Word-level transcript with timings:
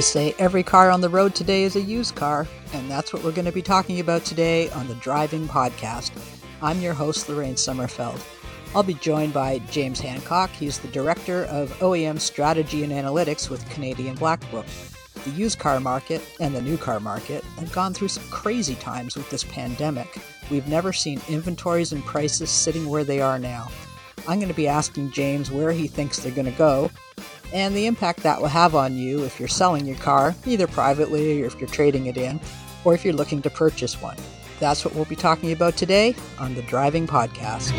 They 0.00 0.04
say 0.04 0.34
every 0.38 0.62
car 0.62 0.88
on 0.90 1.02
the 1.02 1.10
road 1.10 1.34
today 1.34 1.62
is 1.62 1.76
a 1.76 1.80
used 1.82 2.14
car, 2.14 2.46
and 2.72 2.90
that's 2.90 3.12
what 3.12 3.22
we're 3.22 3.32
going 3.32 3.44
to 3.44 3.52
be 3.52 3.60
talking 3.60 4.00
about 4.00 4.24
today 4.24 4.70
on 4.70 4.88
the 4.88 4.94
Driving 4.94 5.46
Podcast. 5.46 6.10
I'm 6.62 6.80
your 6.80 6.94
host, 6.94 7.28
Lorraine 7.28 7.56
Sommerfeld. 7.56 8.18
I'll 8.74 8.82
be 8.82 8.94
joined 8.94 9.34
by 9.34 9.58
James 9.70 10.00
Hancock. 10.00 10.48
He's 10.52 10.78
the 10.78 10.88
Director 10.88 11.44
of 11.44 11.68
OEM 11.80 12.18
Strategy 12.18 12.82
and 12.82 12.94
Analytics 12.94 13.50
with 13.50 13.68
Canadian 13.68 14.14
Black 14.14 14.40
Book. 14.50 14.64
The 15.24 15.32
used 15.32 15.58
car 15.58 15.80
market 15.80 16.22
and 16.40 16.54
the 16.54 16.62
new 16.62 16.78
car 16.78 16.98
market 16.98 17.44
have 17.58 17.70
gone 17.70 17.92
through 17.92 18.08
some 18.08 18.24
crazy 18.30 18.76
times 18.76 19.16
with 19.16 19.28
this 19.28 19.44
pandemic. 19.44 20.18
We've 20.50 20.66
never 20.66 20.94
seen 20.94 21.20
inventories 21.28 21.92
and 21.92 22.02
prices 22.06 22.48
sitting 22.48 22.88
where 22.88 23.04
they 23.04 23.20
are 23.20 23.38
now. 23.38 23.68
I'm 24.26 24.38
going 24.38 24.48
to 24.48 24.54
be 24.54 24.66
asking 24.66 25.10
James 25.10 25.50
where 25.50 25.72
he 25.72 25.86
thinks 25.86 26.20
they're 26.20 26.32
going 26.32 26.50
to 26.50 26.58
go 26.58 26.90
and 27.52 27.74
the 27.74 27.86
impact 27.86 28.22
that 28.22 28.40
will 28.40 28.48
have 28.48 28.74
on 28.74 28.96
you 28.96 29.24
if 29.24 29.38
you're 29.38 29.48
selling 29.48 29.86
your 29.86 29.96
car, 29.96 30.34
either 30.46 30.66
privately 30.66 31.42
or 31.42 31.46
if 31.46 31.60
you're 31.60 31.68
trading 31.68 32.06
it 32.06 32.16
in, 32.16 32.40
or 32.84 32.94
if 32.94 33.04
you're 33.04 33.14
looking 33.14 33.42
to 33.42 33.50
purchase 33.50 34.00
one. 34.00 34.16
That's 34.58 34.84
what 34.84 34.94
we'll 34.94 35.06
be 35.06 35.16
talking 35.16 35.52
about 35.52 35.76
today 35.76 36.14
on 36.38 36.54
the 36.54 36.62
Driving 36.62 37.06
Podcast. 37.06 37.72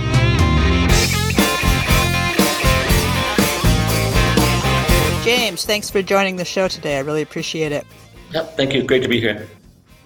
James, 5.23 5.65
thanks 5.65 5.89
for 5.89 6.01
joining 6.01 6.37
the 6.37 6.45
show 6.45 6.67
today. 6.67 6.97
I 6.97 7.01
really 7.01 7.21
appreciate 7.21 7.71
it. 7.71 7.85
Yep, 8.31 8.57
thank 8.57 8.73
you. 8.73 8.83
Great 8.83 9.03
to 9.03 9.09
be 9.09 9.19
here. 9.19 9.47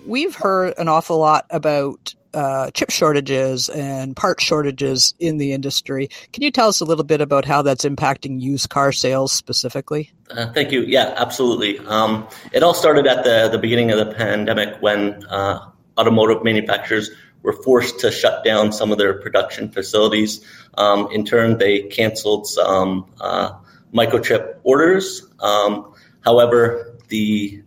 We've 0.05 0.35
heard 0.35 0.73
an 0.77 0.89
awful 0.89 1.17
lot 1.17 1.45
about 1.49 2.13
uh, 2.35 2.69
chip 2.71 2.91
shortages 2.91 3.69
and 3.69 4.15
part 4.15 4.41
shortages 4.41 5.13
in 5.19 5.37
the 5.37 5.53
industry. 5.53 6.09
Can 6.33 6.43
you 6.43 6.51
tell 6.51 6.67
us 6.67 6.81
a 6.81 6.85
little 6.85 7.05
bit 7.05 7.21
about 7.21 7.45
how 7.45 7.61
that's 7.61 7.85
impacting 7.85 8.41
used 8.41 8.69
car 8.69 8.91
sales 8.91 9.31
specifically? 9.31 10.11
Uh, 10.29 10.51
thank 10.51 10.71
you. 10.71 10.81
Yeah, 10.81 11.13
absolutely. 11.15 11.79
Um, 11.79 12.27
it 12.51 12.61
all 12.61 12.73
started 12.73 13.07
at 13.07 13.23
the, 13.23 13.49
the 13.49 13.57
beginning 13.57 13.91
of 13.91 13.97
the 13.97 14.13
pandemic 14.13 14.81
when 14.81 15.25
uh, 15.27 15.69
automotive 15.97 16.43
manufacturers 16.43 17.09
were 17.41 17.53
forced 17.53 17.99
to 17.99 18.11
shut 18.11 18.43
down 18.43 18.71
some 18.71 18.91
of 18.91 18.97
their 18.97 19.13
production 19.13 19.71
facilities. 19.71 20.45
Um, 20.77 21.07
in 21.11 21.25
turn, 21.25 21.57
they 21.57 21.83
canceled 21.83 22.47
some 22.47 23.05
uh, 23.21 23.51
microchip 23.93 24.57
orders. 24.63 25.25
Um, 25.39 25.93
however, 26.21 26.97
the 27.07 27.61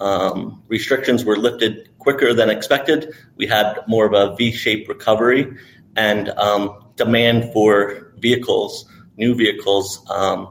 um, 0.00 0.62
restrictions 0.68 1.24
were 1.24 1.36
lifted 1.36 1.89
quicker 2.00 2.34
than 2.34 2.50
expected. 2.50 3.14
We 3.36 3.46
had 3.46 3.78
more 3.86 4.04
of 4.06 4.12
a 4.12 4.34
V-shaped 4.34 4.88
recovery, 4.88 5.56
and 5.96 6.30
um, 6.30 6.84
demand 6.96 7.52
for 7.52 8.12
vehicles, 8.18 8.84
new 9.16 9.34
vehicles, 9.34 10.04
um, 10.10 10.48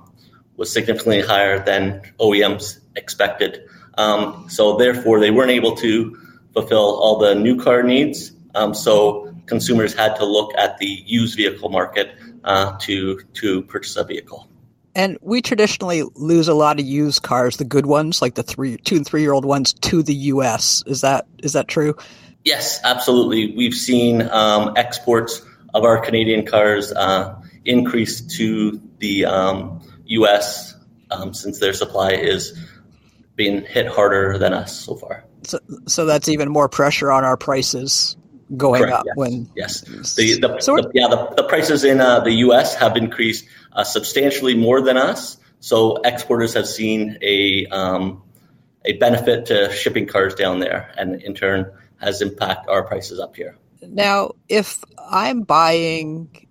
was 0.56 0.72
significantly 0.72 1.22
higher 1.22 1.64
than 1.64 2.02
OEMs 2.20 2.80
expected. 2.96 3.62
Um, 3.98 4.46
so 4.50 4.78
therefore, 4.78 5.20
they 5.20 5.32
weren't 5.32 5.52
able 5.52 5.76
to 5.78 6.18
fulfill 6.54 7.00
all 7.00 7.18
the 7.20 7.36
new 7.36 7.62
car 7.62 7.84
needs. 7.84 8.32
Um, 8.56 8.74
so 8.74 9.34
consumers 9.46 9.94
had 9.94 10.16
to 10.18 10.26
look 10.26 10.52
at 10.58 10.78
the 10.78 11.04
used 11.06 11.36
vehicle 11.36 11.70
market 11.70 12.16
uh, 12.44 12.78
to 12.80 13.20
to 13.34 13.62
purchase 13.64 13.96
a 13.96 14.04
vehicle. 14.04 14.48
And 14.96 15.18
we 15.22 15.42
traditionally 15.42 16.04
lose 16.16 16.48
a 16.48 16.54
lot 16.54 16.80
of 16.80 16.86
used 16.86 17.22
cars, 17.24 17.58
the 17.58 17.64
good 17.64 17.86
ones, 17.86 18.22
like 18.22 18.36
the 18.36 18.44
three, 18.44 18.78
two 18.78 18.98
and 18.98 19.06
three 19.06 19.22
year 19.22 19.34
old 19.34 19.46
ones, 19.46 19.74
to 19.74 20.02
the 20.04 20.14
U.S. 20.14 20.84
Is 20.88 21.02
that 21.02 21.28
is 21.40 21.54
that 21.54 21.68
true? 21.68 21.96
Yes, 22.44 22.80
absolutely. 22.84 23.56
We've 23.56 23.74
seen 23.74 24.22
um, 24.30 24.74
exports 24.76 25.42
of 25.74 25.84
our 25.84 26.02
Canadian 26.02 26.46
cars 26.46 26.92
uh, 26.92 27.40
increase 27.66 28.22
to 28.38 28.82
the 28.98 29.26
um, 29.26 29.82
U.S. 30.06 30.76
Um, 31.12 31.34
since 31.34 31.60
their 31.60 31.74
supply 31.74 32.12
is 32.12 32.58
being 33.36 33.64
hit 33.64 33.88
harder 33.88 34.38
than 34.38 34.54
us 34.54 34.78
so 34.78 34.96
far. 34.96 35.24
So, 35.44 35.60
so 35.88 36.06
that's 36.06 36.28
even 36.28 36.50
more 36.50 36.68
pressure 36.68 37.12
on 37.12 37.24
our 37.24 37.38
prices 37.38 38.18
going 38.58 38.84
Correct, 38.84 38.96
up 38.96 39.06
yes, 39.06 39.16
when 39.16 39.50
yes 39.56 39.82
the, 40.16 40.40
the, 40.40 40.60
so 40.60 40.76
the 40.76 40.92
yeah 40.94 41.08
the, 41.08 41.34
the 41.38 41.44
prices 41.44 41.84
in 41.84 42.02
uh, 42.02 42.22
the 42.22 42.32
U.S. 42.32 42.76
have 42.76 42.98
increased 42.98 43.46
uh, 43.74 43.84
substantially 43.84 44.56
more 44.56 44.82
than 44.82 44.98
us. 44.98 45.38
So 45.60 45.98
exporters 45.98 46.54
have 46.54 46.68
seen 46.68 47.18
a 47.22 47.66
um, 47.68 48.24
a 48.86 48.94
benefit 48.94 49.48
to 49.48 49.72
shipping 49.72 50.08
cars 50.08 50.36
down 50.36 50.60
there, 50.60 50.92
and 50.98 51.22
in 51.22 51.36
turn 51.36 51.72
has 51.98 52.22
impact 52.22 52.70
our 52.70 52.84
prices 52.84 53.20
up 53.20 53.36
here. 53.36 53.58
Now, 53.82 54.32
if 54.48 54.84
I'm 54.98 55.42
buying, 55.42 56.48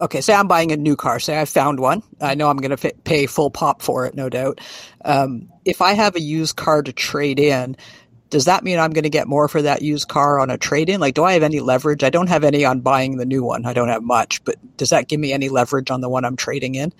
okay, 0.00 0.20
say 0.20 0.34
I'm 0.34 0.48
buying 0.48 0.72
a 0.72 0.76
new 0.76 0.96
car. 0.96 1.20
Say 1.20 1.38
I 1.38 1.44
found 1.44 1.80
one. 1.80 2.02
I 2.20 2.34
know 2.34 2.48
I'm 2.48 2.56
going 2.56 2.76
to 2.76 2.94
pay 3.04 3.26
full 3.26 3.50
pop 3.50 3.82
for 3.82 4.06
it, 4.06 4.14
no 4.14 4.28
doubt. 4.28 4.60
Um, 5.04 5.50
if 5.64 5.82
I 5.82 5.92
have 5.92 6.16
a 6.16 6.20
used 6.20 6.56
car 6.56 6.82
to 6.82 6.92
trade 6.92 7.40
in, 7.40 7.76
does 8.30 8.46
that 8.46 8.64
mean 8.64 8.78
I'm 8.78 8.92
going 8.92 9.04
to 9.04 9.10
get 9.10 9.28
more 9.28 9.48
for 9.48 9.62
that 9.62 9.82
used 9.82 10.08
car 10.08 10.38
on 10.40 10.50
a 10.50 10.58
trade 10.58 10.88
in? 10.88 11.00
Like, 11.00 11.14
do 11.14 11.24
I 11.24 11.32
have 11.34 11.42
any 11.42 11.60
leverage? 11.60 12.02
I 12.02 12.10
don't 12.10 12.28
have 12.28 12.44
any 12.44 12.64
on 12.64 12.80
buying 12.80 13.16
the 13.16 13.24
new 13.24 13.44
one. 13.44 13.66
I 13.66 13.72
don't 13.72 13.88
have 13.88 14.02
much, 14.02 14.44
but 14.44 14.56
does 14.76 14.90
that 14.90 15.08
give 15.08 15.20
me 15.20 15.32
any 15.32 15.48
leverage 15.48 15.90
on 15.90 16.00
the 16.00 16.08
one 16.08 16.24
I'm 16.24 16.36
trading 16.36 16.74
in? 16.74 16.92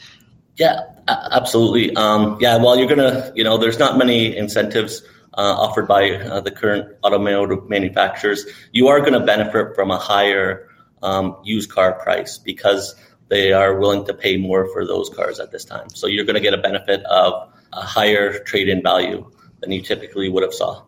Yeah, 0.57 0.81
absolutely. 1.09 1.95
Um, 1.97 2.39
yeah, 2.41 2.57
well, 2.57 2.79
you're 2.79 2.89
going 2.89 2.99
to, 2.99 3.33
you 3.35 3.45
know, 3.45 3.59
there's 3.59 3.79
not 3.79 3.99
many 3.99 4.37
incentives 4.37 5.03
uh, 5.35 5.55
offered 5.59 5.87
by 5.87 6.13
uh, 6.13 6.41
the 6.41 6.51
current 6.51 6.97
automotive 7.05 7.69
manufacturers. 7.69 8.47
You 8.73 8.89
are 8.89 9.01
going 9.01 9.13
to 9.13 9.21
benefit 9.21 9.75
from 9.75 9.91
a 9.91 9.99
higher 9.99 10.69
um, 11.03 11.37
used 11.45 11.71
car 11.71 11.93
price 11.93 12.39
because 12.39 12.95
they 13.29 13.53
are 13.53 13.79
willing 13.79 14.07
to 14.07 14.15
pay 14.15 14.37
more 14.37 14.69
for 14.73 14.87
those 14.87 15.11
cars 15.11 15.41
at 15.41 15.51
this 15.51 15.65
time. 15.65 15.91
So 15.91 16.07
you're 16.07 16.25
going 16.25 16.37
to 16.37 16.41
get 16.41 16.55
a 16.55 16.59
benefit 16.59 17.05
of 17.05 17.53
a 17.73 17.83
higher 17.83 18.39
trade 18.45 18.69
in 18.69 18.83
value 18.83 19.31
than 19.61 19.73
you 19.73 19.83
typically 19.83 20.29
would 20.29 20.43
have 20.43 20.55
saw. 20.55 20.83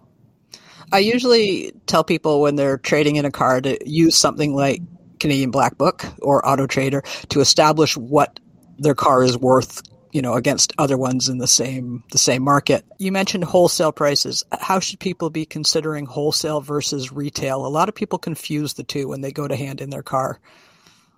I 0.92 0.98
usually 1.00 1.72
tell 1.86 2.04
people 2.04 2.40
when 2.40 2.56
they're 2.56 2.78
trading 2.78 3.16
in 3.16 3.24
a 3.24 3.30
car 3.30 3.60
to 3.60 3.78
use 3.88 4.16
something 4.16 4.54
like 4.54 4.80
Canadian 5.20 5.50
Black 5.50 5.76
Book 5.76 6.04
or 6.22 6.46
Auto 6.46 6.66
Trader 6.66 7.02
to 7.30 7.40
establish 7.40 7.96
what 7.96 8.40
their 8.78 8.94
car 8.94 9.24
is 9.24 9.36
worth 9.36 9.82
you 10.12 10.22
know 10.22 10.34
against 10.34 10.72
other 10.78 10.96
ones 10.96 11.28
in 11.28 11.38
the 11.38 11.46
same 11.46 12.02
the 12.12 12.18
same 12.18 12.42
market. 12.42 12.84
You 12.98 13.12
mentioned 13.12 13.44
wholesale 13.44 13.92
prices. 13.92 14.44
How 14.52 14.80
should 14.80 15.00
people 15.00 15.30
be 15.30 15.44
considering 15.44 16.06
wholesale 16.06 16.60
versus 16.60 17.12
retail? 17.12 17.66
A 17.66 17.68
lot 17.68 17.88
of 17.88 17.94
people 17.94 18.18
confuse 18.18 18.74
the 18.74 18.84
two 18.84 19.08
when 19.08 19.20
they 19.20 19.32
go 19.32 19.46
to 19.46 19.56
hand 19.56 19.80
in 19.80 19.90
their 19.90 20.02
car. 20.02 20.40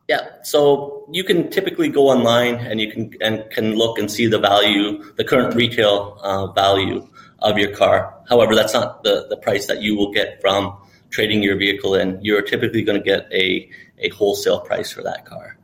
Yeah. 0.08 0.26
So 0.42 1.08
you 1.12 1.22
can 1.22 1.50
typically 1.50 1.88
go 1.88 2.08
online 2.08 2.56
and 2.56 2.80
you 2.80 2.90
can 2.90 3.12
and 3.20 3.48
can 3.50 3.76
look 3.76 3.98
and 3.98 4.10
see 4.10 4.26
the 4.26 4.40
value 4.40 5.02
the 5.14 5.24
current 5.24 5.54
retail 5.54 6.18
uh, 6.22 6.48
value 6.48 7.08
of 7.42 7.58
your 7.58 7.74
car. 7.74 8.14
However, 8.28 8.54
that's 8.54 8.74
not 8.74 9.02
the, 9.02 9.26
the 9.28 9.36
price 9.36 9.66
that 9.66 9.82
you 9.82 9.96
will 9.96 10.12
get 10.12 10.40
from 10.40 10.76
trading 11.10 11.42
your 11.42 11.56
vehicle 11.56 11.94
in. 11.94 12.18
You're 12.22 12.42
typically 12.42 12.82
going 12.82 12.98
to 12.98 13.04
get 13.04 13.28
a, 13.32 13.70
a 13.98 14.08
wholesale 14.10 14.60
price 14.60 14.90
for 14.90 15.02
that 15.02 15.24
car. 15.24 15.56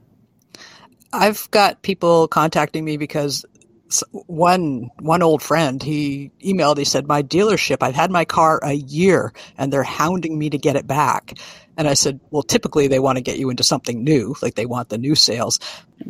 I've 1.12 1.50
got 1.50 1.82
people 1.82 2.28
contacting 2.28 2.84
me 2.84 2.96
because 2.96 3.44
one 4.26 4.90
one 4.98 5.22
old 5.22 5.40
friend 5.42 5.80
he 5.80 6.32
emailed 6.44 6.76
he 6.76 6.84
said 6.84 7.06
my 7.06 7.22
dealership 7.22 7.78
I've 7.80 7.94
had 7.94 8.10
my 8.10 8.24
car 8.24 8.58
a 8.62 8.72
year 8.72 9.32
and 9.56 9.72
they're 9.72 9.84
hounding 9.84 10.36
me 10.36 10.50
to 10.50 10.58
get 10.58 10.74
it 10.74 10.88
back 10.88 11.34
and 11.76 11.86
I 11.86 11.94
said 11.94 12.18
well 12.30 12.42
typically 12.42 12.88
they 12.88 12.98
want 12.98 13.16
to 13.16 13.22
get 13.22 13.38
you 13.38 13.48
into 13.48 13.62
something 13.62 14.02
new 14.02 14.34
like 14.42 14.56
they 14.56 14.66
want 14.66 14.88
the 14.88 14.98
new 14.98 15.14
sales 15.14 15.60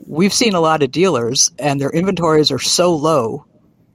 we've 0.07 0.33
seen 0.33 0.55
a 0.55 0.61
lot 0.61 0.83
of 0.83 0.91
dealers 0.91 1.51
and 1.59 1.79
their 1.79 1.91
inventories 1.91 2.51
are 2.51 2.59
so 2.59 2.95
low 2.95 3.45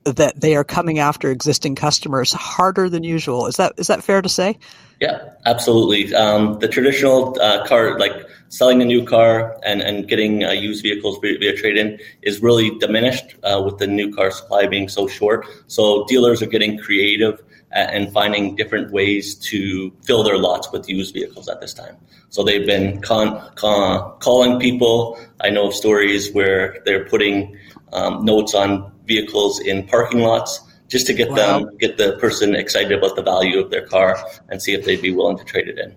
that 0.04 0.40
they 0.40 0.56
are 0.56 0.64
coming 0.64 1.00
after 1.00 1.30
existing 1.32 1.76
customers 1.76 2.34
harder 2.34 2.90
than 2.90 3.04
usual. 3.04 3.48
Is 3.48 3.58
that 3.58 3.74
is 3.78 3.88
that 3.88 4.04
fair 4.04 4.22
to 4.22 4.30
say? 4.30 4.58
Yeah, 5.00 5.30
absolutely. 5.46 6.14
Um, 6.14 6.60
the 6.60 6.68
traditional 6.68 7.36
uh, 7.42 7.66
car, 7.66 7.98
like 7.98 8.14
selling 8.50 8.82
a 8.82 8.86
new 8.86 9.04
car 9.04 9.58
and, 9.64 9.82
and 9.82 10.08
getting 10.08 10.44
uh, 10.44 10.52
used 10.52 10.84
vehicles 10.84 11.18
via, 11.22 11.40
via 11.40 11.56
trade-in, 11.56 11.98
is 12.22 12.42
really 12.42 12.78
diminished 12.78 13.36
uh, 13.44 13.62
with 13.66 13.80
the 13.80 13.88
new 13.88 14.14
car 14.14 14.30
supply 14.30 14.68
being 14.68 14.88
so 14.88 15.08
short. 15.08 15.48
So 15.68 16.06
dealers 16.06 16.44
are 16.44 16.48
getting 16.48 16.78
creative 16.78 17.42
and 17.72 18.12
finding 18.12 18.56
different 18.56 18.92
ways 18.92 19.36
to 19.36 19.92
fill 20.04 20.24
their 20.24 20.38
lots 20.38 20.72
with 20.72 20.88
used 20.90 21.14
vehicles 21.14 21.48
at 21.48 21.62
this 21.62 21.74
time. 21.74 21.96
So 22.30 22.44
they've 22.44 22.66
been 22.66 23.02
con- 23.02 23.52
con- 23.56 24.18
calling 24.20 24.60
people. 24.60 25.20
I 25.40 25.50
know 25.50 25.68
of 25.68 25.74
stories 25.74 26.32
where 26.34 26.78
they're 26.86 27.06
putting 27.06 27.58
um, 27.94 28.26
notes 28.26 28.54
on 28.54 28.92
vehicles 29.06 29.60
in 29.60 29.88
parking 29.88 30.20
lots 30.20 30.60
just 30.88 31.08
to 31.08 31.14
get 31.14 31.30
wow. 31.30 31.36
them 31.36 31.78
get 31.78 31.98
the 31.98 32.18
person 32.18 32.56
excited 32.56 32.92
about 32.92 33.16
the 33.16 33.24
value 33.24 33.60
of 33.60 33.72
their 33.72 33.88
car 33.88 34.18
and 34.50 34.62
see 34.62 34.74
if 34.74 34.86
they'd 34.86 35.02
be 35.02 35.12
willing 35.12 35.38
to 35.38 35.44
trade 35.44 35.68
it 35.68 35.80
in. 35.80 35.96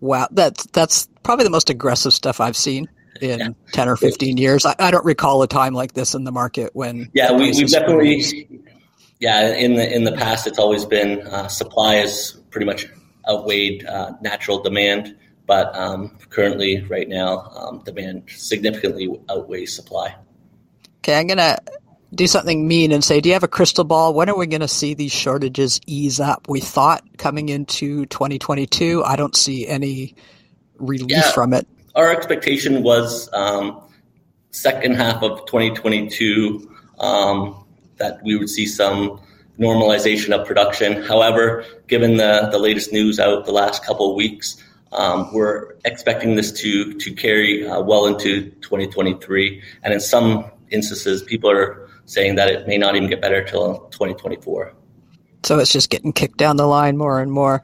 Wow, 0.00 0.28
that's 0.32 0.66
that's 0.66 1.08
probably 1.22 1.44
the 1.44 1.50
most 1.50 1.70
aggressive 1.70 2.12
stuff 2.12 2.40
I've 2.40 2.56
seen 2.56 2.88
in 3.20 3.38
yeah. 3.38 3.48
10 3.72 3.88
or 3.88 3.96
15 3.96 4.36
years. 4.36 4.66
I, 4.66 4.74
I, 4.78 4.90
don't 4.90 5.04
recall 5.04 5.42
a 5.42 5.46
time 5.46 5.74
like 5.74 5.92
this 5.92 6.14
in 6.14 6.24
the 6.24 6.32
market 6.32 6.70
when 6.74 7.08
Yeah, 7.12 7.32
we, 7.32 7.56
have 7.56 7.70
definitely 7.70 8.24
yeah, 9.22 9.54
in 9.54 9.74
the 9.74 9.94
in 9.94 10.02
the 10.02 10.10
past 10.10 10.48
it's 10.48 10.58
always 10.58 10.84
been 10.84 11.24
uh, 11.28 11.46
supply 11.46 11.94
has 11.94 12.32
pretty 12.50 12.66
much 12.66 12.88
outweighed 13.30 13.86
uh, 13.86 14.14
natural 14.20 14.60
demand, 14.60 15.16
but 15.46 15.72
um, 15.76 16.18
currently 16.28 16.82
right 16.90 17.08
now 17.08 17.48
um, 17.54 17.80
demand 17.84 18.24
significantly 18.26 19.08
outweighs 19.30 19.72
supply. 19.72 20.12
Okay, 20.98 21.16
I'm 21.16 21.28
gonna 21.28 21.56
do 22.12 22.26
something 22.26 22.66
mean 22.66 22.90
and 22.90 23.04
say, 23.04 23.20
do 23.20 23.28
you 23.28 23.34
have 23.34 23.44
a 23.44 23.48
crystal 23.48 23.84
ball? 23.84 24.12
When 24.12 24.28
are 24.28 24.36
we 24.36 24.48
going 24.48 24.60
to 24.60 24.68
see 24.68 24.92
these 24.92 25.12
shortages 25.12 25.80
ease 25.86 26.20
up? 26.20 26.46
We 26.46 26.60
thought 26.60 27.02
coming 27.16 27.48
into 27.48 28.04
2022, 28.06 29.02
I 29.02 29.16
don't 29.16 29.34
see 29.34 29.66
any 29.66 30.14
relief 30.76 31.06
yeah, 31.08 31.30
from 31.30 31.54
it. 31.54 31.66
Our 31.94 32.10
expectation 32.10 32.82
was 32.82 33.30
um, 33.32 33.80
second 34.50 34.96
half 34.96 35.22
of 35.22 35.46
2022 35.46 36.70
um, 36.98 37.61
that 37.96 38.22
we 38.22 38.36
would 38.36 38.50
see 38.50 38.66
some 38.66 39.20
normalization 39.58 40.38
of 40.38 40.46
production. 40.46 41.02
However, 41.02 41.64
given 41.86 42.16
the, 42.16 42.48
the 42.50 42.58
latest 42.58 42.92
news 42.92 43.20
out 43.20 43.44
the 43.44 43.52
last 43.52 43.84
couple 43.84 44.10
of 44.10 44.16
weeks, 44.16 44.62
um, 44.92 45.32
we're 45.32 45.74
expecting 45.84 46.36
this 46.36 46.52
to 46.52 46.92
to 46.94 47.14
carry 47.14 47.66
uh, 47.66 47.80
well 47.80 48.06
into 48.06 48.50
2023, 48.60 49.62
and 49.82 49.94
in 49.94 50.00
some 50.00 50.50
instances, 50.70 51.22
people 51.22 51.50
are 51.50 51.88
saying 52.04 52.34
that 52.34 52.48
it 52.48 52.66
may 52.66 52.76
not 52.76 52.94
even 52.96 53.08
get 53.08 53.20
better 53.20 53.42
till 53.42 53.88
2024. 53.90 54.74
So 55.44 55.58
it's 55.58 55.72
just 55.72 55.90
getting 55.90 56.12
kicked 56.12 56.36
down 56.36 56.56
the 56.56 56.66
line 56.66 56.96
more 56.96 57.20
and 57.20 57.32
more. 57.32 57.62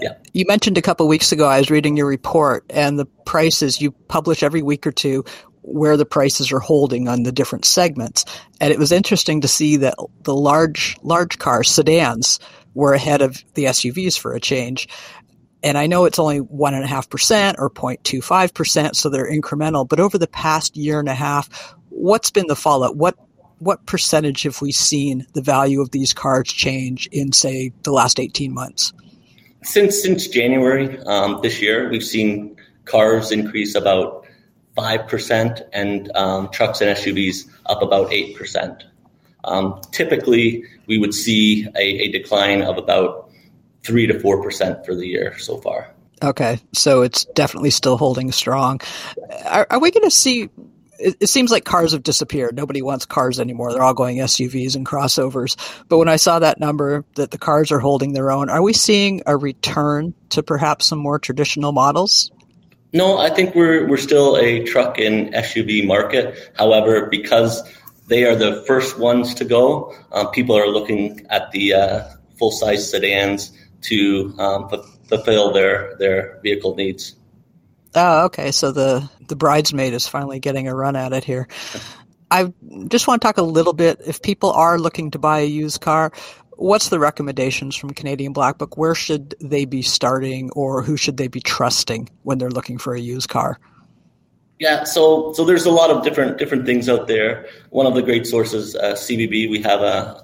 Yeah. 0.00 0.14
You 0.32 0.44
mentioned 0.46 0.76
a 0.76 0.82
couple 0.82 1.06
weeks 1.06 1.30
ago 1.30 1.46
I 1.46 1.58
was 1.58 1.70
reading 1.70 1.96
your 1.96 2.06
report 2.06 2.64
and 2.70 2.98
the 2.98 3.06
prices 3.24 3.80
you 3.80 3.92
publish 3.92 4.42
every 4.42 4.62
week 4.62 4.86
or 4.86 4.92
two 4.92 5.24
where 5.66 5.96
the 5.96 6.04
prices 6.04 6.52
are 6.52 6.60
holding 6.60 7.08
on 7.08 7.22
the 7.22 7.32
different 7.32 7.64
segments. 7.64 8.24
And 8.60 8.72
it 8.72 8.78
was 8.78 8.92
interesting 8.92 9.40
to 9.40 9.48
see 9.48 9.78
that 9.78 9.94
the 10.22 10.34
large 10.34 10.96
large 11.02 11.38
cars, 11.38 11.70
sedans, 11.70 12.38
were 12.74 12.92
ahead 12.92 13.22
of 13.22 13.42
the 13.54 13.64
SUVs 13.64 14.18
for 14.18 14.34
a 14.34 14.40
change. 14.40 14.88
And 15.62 15.78
I 15.78 15.86
know 15.86 16.04
it's 16.04 16.18
only 16.18 16.38
one 16.38 16.74
and 16.74 16.84
a 16.84 16.88
half 16.88 17.08
percent 17.08 17.56
or 17.58 17.70
0.25 17.70 18.52
percent, 18.52 18.96
so 18.96 19.08
they're 19.08 19.30
incremental. 19.30 19.88
But 19.88 20.00
over 20.00 20.18
the 20.18 20.26
past 20.26 20.76
year 20.76 21.00
and 21.00 21.08
a 21.08 21.14
half, 21.14 21.74
what's 21.88 22.30
been 22.30 22.46
the 22.46 22.56
fallout? 22.56 22.96
What 22.96 23.16
what 23.58 23.86
percentage 23.86 24.42
have 24.42 24.60
we 24.60 24.72
seen 24.72 25.26
the 25.32 25.40
value 25.40 25.80
of 25.80 25.90
these 25.90 26.12
cars 26.12 26.52
change 26.52 27.06
in, 27.12 27.32
say, 27.32 27.72
the 27.84 27.92
last 27.92 28.20
18 28.20 28.52
months? 28.52 28.92
Since 29.62 30.02
since 30.02 30.28
January 30.28 30.98
um, 31.06 31.40
this 31.42 31.62
year, 31.62 31.88
we've 31.88 32.04
seen 32.04 32.54
cars 32.84 33.32
increase 33.32 33.74
about 33.74 34.23
five 34.74 35.08
percent, 35.08 35.62
and 35.72 36.10
um, 36.16 36.48
trucks 36.50 36.80
and 36.80 36.96
SUVs 36.96 37.48
up 37.66 37.82
about 37.82 38.12
eight 38.12 38.36
percent. 38.36 38.84
Um, 39.44 39.80
typically, 39.92 40.64
we 40.86 40.98
would 40.98 41.14
see 41.14 41.66
a, 41.76 41.80
a 41.80 42.08
decline 42.08 42.62
of 42.62 42.78
about 42.78 43.30
three 43.82 44.06
to 44.06 44.18
four 44.20 44.42
percent 44.42 44.84
for 44.84 44.94
the 44.94 45.06
year 45.06 45.38
so 45.38 45.58
far. 45.58 45.90
Okay, 46.22 46.58
so 46.72 47.02
it's 47.02 47.24
definitely 47.26 47.70
still 47.70 47.98
holding 47.98 48.32
strong. 48.32 48.80
Are, 49.44 49.66
are 49.70 49.80
we 49.80 49.90
going 49.90 50.04
to 50.04 50.10
see 50.10 50.48
it, 50.98 51.16
it, 51.20 51.26
seems 51.28 51.50
like 51.50 51.64
cars 51.64 51.92
have 51.92 52.02
disappeared. 52.02 52.56
Nobody 52.56 52.82
wants 52.82 53.06
cars 53.06 53.40
anymore. 53.40 53.72
They're 53.72 53.82
all 53.82 53.94
going 53.94 54.18
SUVs 54.18 54.76
and 54.76 54.86
crossovers. 54.86 55.56
But 55.88 55.98
when 55.98 56.08
I 56.08 56.16
saw 56.16 56.38
that 56.38 56.60
number 56.60 57.04
that 57.16 57.30
the 57.30 57.38
cars 57.38 57.72
are 57.72 57.80
holding 57.80 58.12
their 58.12 58.30
own, 58.30 58.48
are 58.48 58.62
we 58.62 58.72
seeing 58.72 59.22
a 59.26 59.36
return 59.36 60.14
to 60.30 60.42
perhaps 60.42 60.86
some 60.86 60.98
more 60.98 61.18
traditional 61.18 61.72
models? 61.72 62.30
No, 62.94 63.18
I 63.18 63.28
think 63.28 63.56
we're 63.56 63.88
we're 63.88 63.96
still 63.96 64.36
a 64.36 64.62
truck 64.62 64.98
and 64.98 65.34
SUV 65.34 65.84
market. 65.84 66.52
However, 66.56 67.06
because 67.06 67.68
they 68.06 68.24
are 68.24 68.36
the 68.36 68.62
first 68.68 68.98
ones 68.98 69.34
to 69.34 69.44
go, 69.44 69.92
um, 70.12 70.30
people 70.30 70.56
are 70.56 70.68
looking 70.68 71.26
at 71.28 71.50
the 71.50 71.74
uh, 71.74 72.04
full 72.38 72.52
size 72.52 72.88
sedans 72.88 73.50
to 73.82 74.32
um, 74.38 74.70
fulfill 75.08 75.52
their 75.52 75.96
their 75.98 76.38
vehicle 76.44 76.76
needs. 76.76 77.16
Oh, 77.96 78.26
okay. 78.26 78.52
So 78.52 78.70
the 78.70 79.10
the 79.26 79.34
bridesmaid 79.36 79.92
is 79.92 80.06
finally 80.06 80.38
getting 80.38 80.68
a 80.68 80.74
run 80.74 80.94
at 80.94 81.12
it 81.12 81.24
here. 81.24 81.48
I 82.30 82.52
just 82.88 83.06
want 83.06 83.22
to 83.22 83.26
talk 83.26 83.38
a 83.38 83.42
little 83.42 83.72
bit. 83.72 84.02
If 84.06 84.22
people 84.22 84.50
are 84.50 84.78
looking 84.78 85.10
to 85.12 85.18
buy 85.18 85.40
a 85.40 85.46
used 85.46 85.80
car, 85.80 86.12
what's 86.56 86.88
the 86.88 86.98
recommendations 86.98 87.76
from 87.76 87.90
Canadian 87.90 88.32
Black 88.32 88.58
Book? 88.58 88.76
Where 88.76 88.94
should 88.94 89.34
they 89.40 89.64
be 89.64 89.82
starting, 89.82 90.50
or 90.52 90.82
who 90.82 90.96
should 90.96 91.16
they 91.16 91.28
be 91.28 91.40
trusting 91.40 92.08
when 92.22 92.38
they're 92.38 92.50
looking 92.50 92.78
for 92.78 92.94
a 92.94 93.00
used 93.00 93.28
car? 93.28 93.58
Yeah, 94.58 94.84
so 94.84 95.32
so 95.32 95.44
there's 95.44 95.66
a 95.66 95.70
lot 95.70 95.90
of 95.90 96.04
different 96.04 96.38
different 96.38 96.64
things 96.64 96.88
out 96.88 97.08
there. 97.08 97.46
One 97.70 97.86
of 97.86 97.94
the 97.94 98.02
great 98.02 98.26
sources, 98.26 98.76
uh, 98.76 98.92
CBB, 98.92 99.50
we 99.50 99.60
have 99.62 99.80
a, 99.80 100.22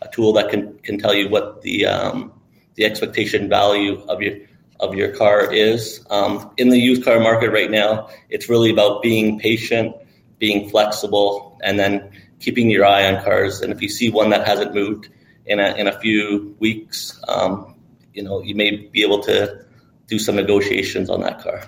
a 0.00 0.08
tool 0.12 0.32
that 0.34 0.48
can 0.48 0.78
can 0.78 0.98
tell 0.98 1.14
you 1.14 1.28
what 1.28 1.62
the 1.62 1.86
um, 1.86 2.32
the 2.76 2.84
expectation 2.84 3.48
value 3.48 4.00
of 4.08 4.22
your 4.22 4.36
of 4.80 4.94
your 4.94 5.14
car 5.14 5.52
is. 5.52 6.04
Um, 6.10 6.50
in 6.56 6.68
the 6.68 6.78
used 6.78 7.04
car 7.04 7.18
market 7.20 7.50
right 7.50 7.70
now, 7.70 8.08
it's 8.30 8.48
really 8.48 8.70
about 8.70 9.02
being 9.02 9.38
patient, 9.38 9.94
being 10.38 10.68
flexible, 10.70 11.58
and 11.62 11.78
then 11.78 12.10
keeping 12.38 12.70
your 12.70 12.84
eye 12.84 13.12
on 13.12 13.24
cars. 13.24 13.60
And 13.60 13.72
if 13.72 13.82
you 13.82 13.88
see 13.88 14.10
one 14.10 14.30
that 14.30 14.46
hasn't 14.46 14.74
moved 14.74 15.08
in 15.46 15.60
a, 15.60 15.74
in 15.74 15.86
a 15.86 15.98
few 16.00 16.56
weeks, 16.58 17.20
um, 17.28 17.74
you 18.12 18.22
know, 18.22 18.42
you 18.42 18.54
may 18.54 18.76
be 18.76 19.02
able 19.02 19.22
to 19.24 19.64
do 20.06 20.18
some 20.18 20.36
negotiations 20.36 21.10
on 21.10 21.20
that 21.22 21.40
car. 21.40 21.62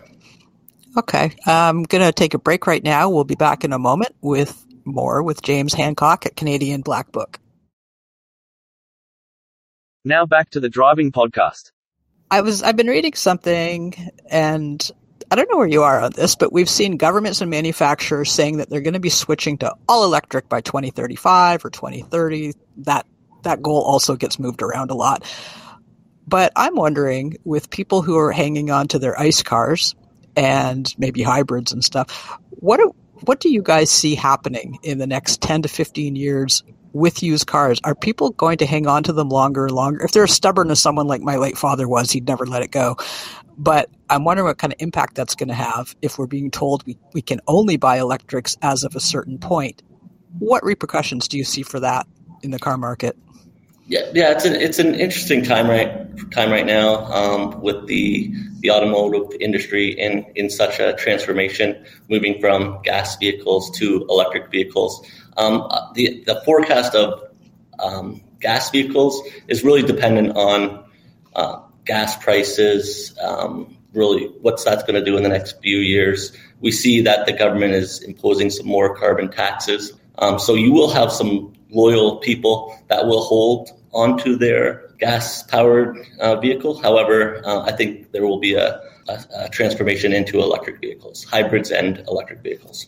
Okay. 0.97 1.35
I'm 1.45 1.83
going 1.83 2.05
to 2.05 2.13
take 2.13 2.35
a 2.35 2.39
break 2.39 2.67
right 2.67 2.83
now. 2.83 3.11
We'll 3.11 3.25
be 3.25 3.35
back 3.35 3.65
in 3.65 3.73
a 3.73 3.79
moment 3.79 4.15
with 4.21 4.65
more 4.85 5.23
with 5.23 5.43
James 5.43 5.75
Hancock 5.75 6.27
at 6.27 6.37
Canadian 6.37 6.81
Black 6.81 7.13
Book. 7.13 7.39
Now 10.05 10.25
back 10.25 10.51
to 10.51 10.61
the 10.61 10.69
driving 10.69 11.11
podcast. 11.13 11.73
I 12.31 12.41
was 12.41 12.63
I've 12.63 12.77
been 12.77 12.87
reading 12.87 13.15
something 13.15 13.95
and 14.31 14.91
I 15.31 15.35
don't 15.35 15.51
know 15.51 15.59
where 15.59 15.67
you 15.67 15.83
are 15.83 16.01
on 16.01 16.13
this, 16.13 16.37
but 16.37 16.53
we've 16.53 16.69
seen 16.69 16.97
governments 16.97 17.41
and 17.41 17.51
manufacturers 17.51 18.31
saying 18.31 18.59
that 18.59 18.71
they're 18.71 18.81
going 18.81 18.95
to 18.95 19.01
be 19.01 19.11
switching 19.11 19.59
to 19.59 19.75
all 19.89 20.05
electric 20.05 20.49
by 20.49 20.61
2035 20.61 21.65
or 21.65 21.71
2030. 21.71 22.53
That 22.79 23.07
that 23.47 23.63
goal 23.63 23.83
also 23.83 24.17
gets 24.17 24.39
moved 24.39 24.63
around 24.63 24.91
a 24.91 24.95
lot. 24.95 25.25
But 26.27 26.53
I'm 26.57 26.75
wondering 26.75 27.37
with 27.45 27.71
people 27.71 28.03
who 28.03 28.19
are 28.19 28.33
hanging 28.33 28.71
on 28.71 28.89
to 28.89 28.99
their 28.99 29.19
ICE 29.19 29.43
cars 29.43 29.95
and 30.37 30.93
maybe 30.99 31.23
hybrids 31.23 31.73
and 31.73 31.85
stuff, 31.85 32.39
what 32.51 32.79
do, 32.79 32.95
what 33.25 33.41
do 33.41 33.49
you 33.49 33.63
guys 33.63 33.91
see 33.91 34.15
happening 34.15 34.79
in 34.83 34.99
the 34.99 35.07
next 35.07 35.41
10 35.41 35.63
to 35.63 35.69
15 35.69 36.17
years 36.17 36.63
with 36.97 37.23
used 37.23 37.47
cars, 37.47 37.79
are 37.85 37.95
people 37.95 38.31
going 38.31 38.57
to 38.59 38.67
hang 38.67 38.87
on 38.87 39.03
to 39.03 39.13
them 39.13 39.29
longer 39.29 39.67
and 39.67 39.75
longer? 39.75 40.03
If 40.03 40.13
they're 40.13 40.25
as 40.25 40.33
stubborn 40.33 40.71
as 40.71 40.81
someone 40.81 41.07
like 41.07 41.21
my 41.21 41.37
late 41.37 41.59
father 41.59 41.87
was, 41.87 42.11
he'd 42.11 42.27
never 42.27 42.47
let 42.47 42.63
it 42.63 42.71
go. 42.71 42.97
But 43.59 43.91
I'm 44.09 44.25
wondering 44.25 44.47
what 44.47 44.59
kind 44.59 44.73
of 44.73 44.81
impact 44.81 45.15
that's 45.15 45.35
going 45.35 45.49
to 45.49 45.55
have 45.55 45.95
if 46.01 46.19
we're 46.19 46.27
being 46.27 46.51
told 46.51 46.87
we, 46.87 46.99
we 47.13 47.23
can 47.23 47.41
only 47.47 47.77
buy 47.77 47.99
electrics 47.99 48.57
as 48.63 48.83
of 48.83 48.97
a 48.97 49.01
certain 49.01 49.39
point. 49.39 49.83
What 50.39 50.65
repercussions 50.65 51.29
do 51.29 51.37
you 51.37 51.45
see 51.45 51.63
for 51.63 51.81
that 51.81 52.07
in 52.43 52.51
the 52.51 52.59
car 52.59 52.79
market? 52.79 53.17
Yeah, 53.89 54.01
yeah, 54.15 54.33
it's 54.33 54.45
an 54.45 54.57
it's 54.57 54.81
an 54.81 54.97
interesting 54.97 55.45
time 55.45 55.69
right 55.69 55.93
time 56.33 56.51
right 56.51 56.67
now 56.67 57.05
um, 57.05 57.61
with 57.61 57.87
the 57.87 58.35
the 58.59 58.73
automotive 58.73 59.41
industry 59.41 59.91
in 59.91 60.27
in 60.35 60.51
such 60.51 60.81
a 60.81 60.95
transformation, 60.95 61.85
moving 62.09 62.41
from 62.41 62.81
gas 62.83 63.17
vehicles 63.17 63.71
to 63.79 64.05
electric 64.11 64.51
vehicles. 64.51 65.07
Um, 65.37 65.71
the 65.95 66.25
the 66.27 66.43
forecast 66.45 66.97
of 66.97 67.31
um, 67.79 68.23
gas 68.41 68.71
vehicles 68.71 69.23
is 69.47 69.63
really 69.63 69.83
dependent 69.83 70.37
on 70.37 70.85
uh, 71.37 71.61
gas 71.85 72.17
prices. 72.17 73.17
Um, 73.23 73.77
really, 73.93 74.25
what's 74.41 74.65
that's 74.65 74.83
going 74.83 74.97
to 74.97 75.05
do 75.05 75.17
in 75.17 75.23
the 75.23 75.29
next 75.29 75.63
few 75.63 75.79
years? 75.79 76.37
We 76.61 76.73
see 76.73 77.03
that 77.03 77.27
the 77.27 77.33
government 77.33 77.75
is 77.75 78.03
imposing 78.03 78.51
some 78.51 78.67
more 78.67 78.97
carbon 78.97 79.31
taxes, 79.31 79.93
um, 80.19 80.41
so 80.41 80.55
you 80.55 80.73
will 80.73 80.91
have 80.91 81.13
some 81.13 81.53
loyal 81.71 82.17
people 82.17 82.77
that 82.89 83.07
will 83.07 83.23
hold 83.23 83.71
onto 83.97 84.37
their 84.37 84.91
gas 84.99 85.43
powered 85.43 85.97
uh, 86.21 86.37
vehicle. 86.37 86.81
However, 86.81 87.43
uh, 87.45 87.63
I 87.63 87.73
think 87.73 88.13
there 88.13 88.27
will 88.27 88.39
be 88.39 88.55
a, 88.55 88.81
a, 89.09 89.25
a, 89.35 89.49
transformation 89.49 90.13
into 90.13 90.39
electric 90.39 90.81
vehicles, 90.81 91.25
hybrids 91.25 91.71
and 91.71 91.99
electric 92.07 92.43
vehicles. 92.43 92.87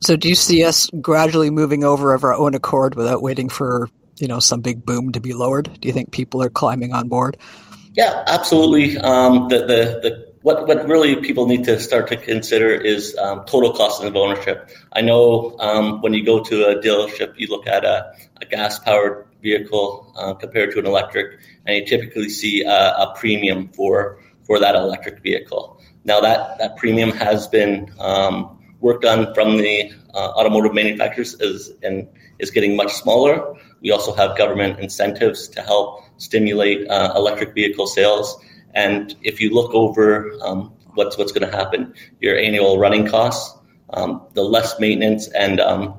So, 0.00 0.16
do 0.16 0.28
you 0.28 0.34
see 0.34 0.64
us 0.64 0.90
gradually 1.00 1.50
moving 1.50 1.84
over 1.84 2.14
of 2.14 2.24
our 2.24 2.34
own 2.34 2.54
accord 2.54 2.94
without 2.94 3.22
waiting 3.22 3.48
for 3.48 3.88
you 4.18 4.28
know 4.28 4.38
some 4.38 4.60
big 4.60 4.84
boom 4.84 5.12
to 5.12 5.20
be 5.20 5.32
lowered? 5.32 5.70
Do 5.80 5.88
you 5.88 5.92
think 5.92 6.12
people 6.12 6.42
are 6.42 6.50
climbing 6.50 6.92
on 6.92 7.08
board? 7.08 7.36
Yeah, 7.94 8.24
absolutely. 8.26 8.98
Um, 8.98 9.48
the, 9.48 9.58
the 9.60 10.00
the 10.02 10.34
what 10.42 10.68
what 10.68 10.86
really 10.86 11.16
people 11.16 11.46
need 11.46 11.64
to 11.64 11.80
start 11.80 12.08
to 12.08 12.16
consider 12.16 12.68
is 12.74 13.16
um, 13.16 13.44
total 13.46 13.72
cost 13.72 14.04
of 14.04 14.14
ownership. 14.14 14.70
I 14.92 15.00
know 15.00 15.56
um, 15.58 16.02
when 16.02 16.12
you 16.12 16.24
go 16.24 16.42
to 16.44 16.68
a 16.68 16.74
dealership, 16.76 17.34
you 17.38 17.46
look 17.48 17.66
at 17.66 17.84
a, 17.84 18.14
a 18.42 18.44
gas 18.44 18.78
powered 18.78 19.26
vehicle 19.44 20.12
uh, 20.16 20.34
compared 20.34 20.72
to 20.72 20.78
an 20.80 20.86
electric, 20.86 21.38
and 21.66 21.76
you 21.76 21.86
typically 21.86 22.28
see 22.28 22.62
a, 22.62 22.80
a, 23.04 23.14
premium 23.16 23.68
for 23.68 24.18
for 24.42 24.58
that 24.58 24.74
electric 24.74 25.22
vehicle. 25.22 25.80
Now 26.04 26.20
that 26.20 26.58
that 26.58 26.76
premium 26.76 27.10
has 27.10 27.46
been 27.46 27.92
um, 28.00 28.58
worked 28.80 29.04
on 29.04 29.32
from 29.34 29.58
the 29.58 29.92
uh, 30.14 30.30
automotive 30.38 30.74
manufacturers 30.74 31.34
is 31.40 31.72
and 31.82 32.08
is 32.38 32.50
getting 32.50 32.76
much 32.76 32.92
smaller. 32.92 33.54
We 33.80 33.92
also 33.92 34.12
have 34.14 34.36
government 34.36 34.80
incentives 34.80 35.48
to 35.48 35.62
help 35.62 36.02
stimulate 36.16 36.88
uh, 36.88 37.12
electric 37.14 37.54
vehicle 37.54 37.86
sales. 37.86 38.36
And 38.74 39.14
if 39.22 39.40
you 39.40 39.50
look 39.50 39.72
over 39.74 40.32
um, 40.42 40.72
what's 40.94 41.16
what's 41.18 41.32
going 41.32 41.48
to 41.50 41.56
happen, 41.56 41.94
your 42.20 42.36
annual 42.38 42.78
running 42.78 43.06
costs, 43.06 43.56
um, 43.92 44.22
the 44.32 44.42
less 44.42 44.80
maintenance 44.80 45.28
and 45.28 45.60
um, 45.60 45.98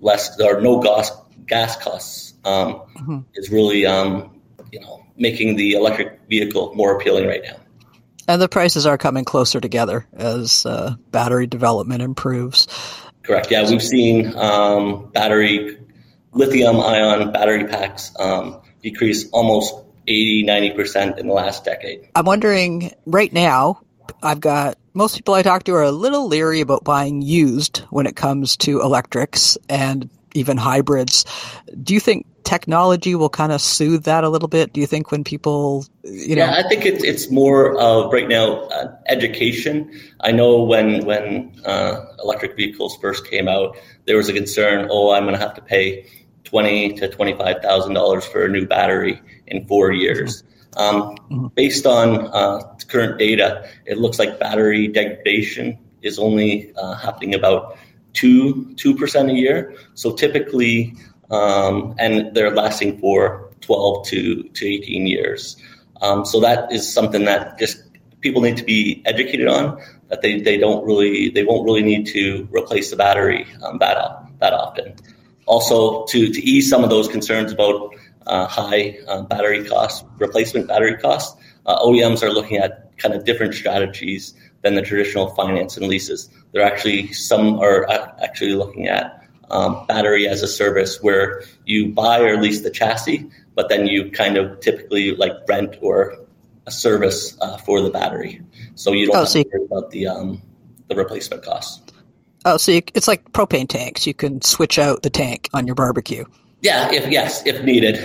less 0.00 0.40
or 0.40 0.60
no 0.60 0.80
gas 0.80 1.12
gas 1.46 1.76
costs 1.76 2.29
um, 2.44 2.82
mm-hmm. 2.96 3.18
is 3.34 3.50
really 3.50 3.86
um, 3.86 4.40
you 4.72 4.80
know 4.80 5.04
making 5.16 5.56
the 5.56 5.72
electric 5.72 6.18
vehicle 6.28 6.74
more 6.74 6.96
appealing 6.96 7.26
right 7.26 7.42
now. 7.42 7.56
And 8.28 8.40
the 8.40 8.48
prices 8.48 8.86
are 8.86 8.96
coming 8.96 9.24
closer 9.24 9.60
together 9.60 10.06
as 10.12 10.64
uh, 10.64 10.94
battery 11.10 11.46
development 11.46 12.02
improves. 12.02 12.68
Correct. 13.22 13.50
Yeah, 13.50 13.68
we've 13.68 13.82
seen 13.82 14.36
um, 14.36 15.10
battery 15.12 15.78
lithium 16.32 16.80
ion 16.80 17.32
battery 17.32 17.66
packs 17.66 18.12
um, 18.18 18.60
decrease 18.82 19.28
almost 19.30 19.74
80, 20.06 20.44
90% 20.44 21.18
in 21.18 21.26
the 21.26 21.32
last 21.32 21.64
decade. 21.64 22.08
I'm 22.14 22.24
wondering 22.24 22.92
right 23.06 23.32
now, 23.32 23.80
I've 24.22 24.40
got 24.40 24.78
most 24.94 25.16
people 25.16 25.34
I 25.34 25.42
talk 25.42 25.64
to 25.64 25.74
are 25.74 25.82
a 25.82 25.92
little 25.92 26.26
leery 26.26 26.60
about 26.60 26.84
buying 26.84 27.22
used 27.22 27.78
when 27.90 28.06
it 28.06 28.16
comes 28.16 28.56
to 28.58 28.80
electrics 28.80 29.56
and 29.68 30.10
even 30.34 30.56
hybrids. 30.56 31.24
Do 31.82 31.94
you 31.94 32.00
think 32.00 32.26
technology 32.44 33.14
will 33.14 33.28
kind 33.28 33.52
of 33.52 33.60
soothe 33.60 34.04
that 34.04 34.24
a 34.24 34.28
little 34.28 34.48
bit? 34.48 34.72
Do 34.72 34.80
you 34.80 34.86
think 34.86 35.10
when 35.10 35.24
people, 35.24 35.84
you 36.02 36.36
know? 36.36 36.44
Yeah, 36.44 36.54
I 36.54 36.68
think 36.68 36.84
it's 36.84 37.04
it's 37.04 37.30
more 37.30 37.78
of 37.78 38.12
right 38.12 38.28
now 38.28 38.64
uh, 38.68 38.94
education. 39.08 39.90
I 40.20 40.32
know 40.32 40.62
when 40.62 41.04
when 41.04 41.60
uh, 41.64 42.04
electric 42.22 42.56
vehicles 42.56 42.96
first 43.00 43.28
came 43.28 43.48
out, 43.48 43.76
there 44.06 44.16
was 44.16 44.28
a 44.28 44.32
concern. 44.32 44.88
Oh, 44.90 45.12
I'm 45.12 45.24
going 45.24 45.34
to 45.34 45.40
have 45.40 45.54
to 45.54 45.62
pay 45.62 46.06
twenty 46.44 46.94
to 46.94 47.08
twenty 47.08 47.34
five 47.34 47.62
thousand 47.62 47.94
dollars 47.94 48.24
for 48.24 48.44
a 48.44 48.48
new 48.48 48.66
battery 48.66 49.20
in 49.46 49.66
four 49.66 49.92
years. 49.92 50.42
Um, 50.76 51.16
mm-hmm. 51.30 51.46
Based 51.54 51.86
on 51.86 52.28
uh, 52.28 52.62
current 52.88 53.18
data, 53.18 53.68
it 53.86 53.98
looks 53.98 54.18
like 54.18 54.38
battery 54.38 54.88
degradation 54.88 55.78
is 56.02 56.18
only 56.18 56.72
uh, 56.76 56.94
happening 56.94 57.34
about 57.34 57.76
two 58.12 58.74
two 58.74 58.94
percent 58.94 59.30
a 59.30 59.34
year. 59.34 59.74
So 59.94 60.14
typically, 60.14 60.96
um, 61.30 61.94
and 61.98 62.34
they're 62.34 62.54
lasting 62.54 62.98
for 62.98 63.50
twelve 63.60 64.06
to 64.06 64.42
to 64.42 64.66
eighteen 64.66 65.06
years. 65.06 65.56
Um, 66.00 66.24
so 66.24 66.40
that 66.40 66.72
is 66.72 66.90
something 66.92 67.24
that 67.24 67.58
just 67.58 67.82
people 68.20 68.42
need 68.42 68.56
to 68.56 68.64
be 68.64 69.02
educated 69.06 69.48
on. 69.48 69.80
That 70.08 70.22
they, 70.22 70.40
they 70.40 70.58
don't 70.58 70.84
really 70.84 71.30
they 71.30 71.44
won't 71.44 71.64
really 71.64 71.82
need 71.82 72.06
to 72.08 72.48
replace 72.50 72.90
the 72.90 72.96
battery 72.96 73.46
um, 73.62 73.78
that 73.78 73.96
that 74.40 74.52
often. 74.52 74.94
Also, 75.46 76.04
to 76.06 76.32
to 76.32 76.40
ease 76.42 76.68
some 76.68 76.82
of 76.84 76.90
those 76.90 77.08
concerns 77.08 77.52
about 77.52 77.94
uh, 78.26 78.46
high 78.46 78.98
uh, 79.08 79.22
battery 79.22 79.64
costs, 79.64 80.04
replacement 80.18 80.68
battery 80.68 80.96
costs, 80.96 81.40
uh, 81.66 81.78
OEMs 81.80 82.22
are 82.22 82.30
looking 82.32 82.58
at 82.58 82.96
kind 82.98 83.14
of 83.14 83.24
different 83.24 83.54
strategies 83.54 84.34
than 84.62 84.74
the 84.74 84.82
traditional 84.82 85.28
finance 85.34 85.76
and 85.76 85.86
leases. 85.86 86.28
They're 86.52 86.64
actually 86.64 87.12
some 87.12 87.58
are 87.60 87.88
actually 88.20 88.54
looking 88.54 88.88
at 88.88 89.19
um, 89.50 89.86
battery 89.86 90.28
as 90.28 90.42
a 90.42 90.48
service 90.48 91.02
where 91.02 91.42
you 91.64 91.92
buy 91.92 92.20
or 92.20 92.40
lease 92.40 92.60
the 92.62 92.70
chassis, 92.70 93.30
but 93.54 93.68
then 93.68 93.86
you 93.86 94.10
kind 94.10 94.36
of 94.36 94.60
typically 94.60 95.14
like 95.16 95.32
rent 95.48 95.76
or 95.80 96.16
a 96.66 96.70
service 96.70 97.36
uh, 97.40 97.56
for 97.58 97.80
the 97.80 97.90
battery, 97.90 98.42
so 98.74 98.92
you 98.92 99.06
don't 99.06 99.16
oh, 99.16 99.18
have 99.20 99.28
so 99.28 99.42
to 99.42 99.48
worry 99.52 99.64
about 99.64 99.90
the 99.90 100.06
um, 100.06 100.42
the 100.88 100.94
replacement 100.94 101.42
costs. 101.42 101.82
Oh, 102.44 102.56
so 102.56 102.72
you, 102.72 102.82
it's 102.94 103.08
like 103.08 103.32
propane 103.32 103.68
tanks. 103.68 104.06
You 104.06 104.14
can 104.14 104.40
switch 104.40 104.78
out 104.78 105.02
the 105.02 105.10
tank 105.10 105.48
on 105.52 105.66
your 105.66 105.74
barbecue. 105.74 106.24
Yeah, 106.62 106.92
if 106.92 107.10
yes, 107.10 107.46
if 107.46 107.62
needed. 107.64 107.98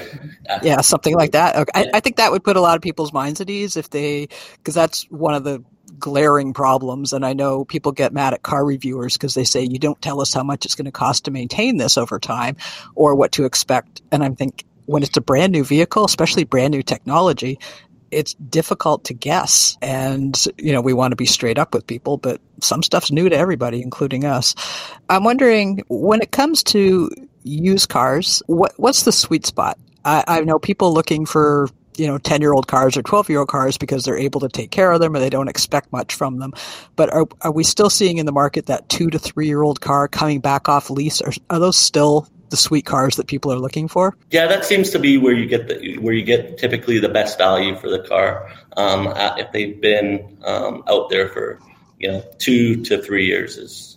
Uh, 0.50 0.60
yeah, 0.64 0.82
something 0.82 1.14
like 1.16 1.32
that. 1.32 1.56
Okay. 1.56 1.72
I, 1.74 1.98
I, 1.98 2.00
think 2.00 2.18
that 2.18 2.32
would 2.32 2.44
put 2.44 2.56
a 2.56 2.62
lot 2.62 2.76
of 2.76 2.82
people's 2.82 3.12
minds 3.12 3.42
at 3.42 3.50
ease 3.50 3.76
if 3.76 3.90
they, 3.90 4.30
because 4.58 4.74
that's 4.74 5.04
one 5.10 5.34
of 5.34 5.44
the 5.44 5.64
glaring 6.00 6.54
problems. 6.54 7.14
And 7.14 7.26
I 7.26 7.34
know 7.34 7.66
people 7.66 7.92
get 7.92 8.14
mad 8.14 8.34
at 8.34 8.44
car 8.44 8.64
reviewers 8.64 9.14
because 9.14 9.34
they 9.34 9.44
say 9.44 9.64
you 9.64 9.80
don't 9.80 10.02
tell 10.02 10.22
us 10.22 10.34
how 10.34 10.44
much 10.44 10.66
it's 10.66 10.76
going 10.76 10.86
to 10.86 10.92
cost 10.92 11.26
to 11.26 11.32
maintain 11.32 11.78
this 11.78 11.98
over 11.98 12.20
time, 12.20 12.58
or 12.96 13.16
what 13.16 13.34
to 13.34 13.46
expect. 13.46 14.02
And 14.12 14.24
I'm 14.24 14.36
thinking 14.36 14.68
when 14.86 15.04
it's 15.04 15.18
a 15.18 15.22
brand 15.22 15.52
new 15.52 15.64
vehicle, 15.64 16.06
especially 16.06 16.44
brand 16.44 16.72
new 16.72 16.84
technology, 16.84 17.60
it's 18.12 18.34
difficult 18.36 19.06
to 19.06 19.14
guess. 19.14 19.78
And, 19.82 20.42
you 20.58 20.72
know, 20.74 20.82
we 20.82 20.94
want 20.94 21.12
to 21.12 21.16
be 21.16 21.26
straight 21.26 21.58
up 21.58 21.74
with 21.74 21.88
people, 21.88 22.18
but 22.18 22.40
some 22.62 22.84
stuff's 22.84 23.12
new 23.12 23.28
to 23.28 23.36
everybody, 23.36 23.82
including 23.82 24.26
us. 24.26 24.56
I'm 25.10 25.24
wondering 25.24 25.84
when 25.88 26.22
it 26.22 26.32
comes 26.32 26.64
to 26.64 27.10
used 27.44 27.90
cars, 27.90 28.42
what 28.48 28.74
what's 28.78 29.04
the 29.04 29.12
sweet 29.12 29.46
spot? 29.46 29.78
I, 30.04 30.24
I 30.28 30.42
know 30.42 30.60
people 30.60 30.94
looking 30.94 31.26
for 31.26 31.68
you 31.98 32.08
know 32.08 32.18
10 32.18 32.42
year 32.42 32.54
old 32.54 32.68
cars 32.68 32.98
or 32.98 33.02
12 33.02 33.30
year 33.30 33.40
old 33.40 33.48
cars 33.48 33.78
because 33.78 34.04
they're 34.04 34.18
able 34.18 34.40
to 34.42 34.50
take 34.50 34.72
care 34.72 34.92
of 34.92 35.00
them 35.00 35.16
or 35.16 35.20
they 35.20 35.30
don't 35.30 35.48
expect 35.48 35.92
much 35.92 36.14
from 36.14 36.40
them 36.40 36.54
but 36.96 37.12
are, 37.14 37.26
are 37.42 37.52
we 37.52 37.64
still 37.64 37.90
seeing 37.90 38.18
in 38.18 38.26
the 38.26 38.32
market 38.32 38.68
that 38.68 38.88
two 38.90 39.10
to 39.10 39.20
three 39.20 39.48
year 39.48 39.62
old 39.62 39.82
car 39.82 40.08
coming 40.08 40.40
back 40.40 40.70
off 40.70 40.90
lease 40.90 41.22
are, 41.22 41.34
are 41.50 41.60
those 41.60 41.78
still 41.78 42.28
the 42.50 42.58
sweet 42.58 42.86
cars 42.86 43.16
that 43.16 43.28
people 43.28 43.52
are 43.52 43.60
looking 43.60 43.88
for 43.88 44.16
yeah 44.32 44.48
that 44.48 44.64
seems 44.66 44.90
to 44.90 45.00
be 45.00 45.18
where 45.18 45.34
you 45.34 45.48
get 45.48 45.68
the 45.68 45.98
where 45.98 46.14
you 46.14 46.24
get 46.24 46.58
typically 46.58 47.00
the 47.00 47.10
best 47.10 47.38
value 47.38 47.76
for 47.76 47.90
the 47.90 48.00
car 48.00 48.52
um, 48.78 49.12
if 49.38 49.52
they've 49.52 49.82
been 49.82 50.38
um, 50.46 50.84
out 50.88 51.10
there 51.10 51.30
for 51.30 51.60
you 52.00 52.12
know 52.12 52.24
two 52.38 52.84
to 52.84 53.02
three 53.02 53.26
years 53.26 53.58
is 53.58 53.96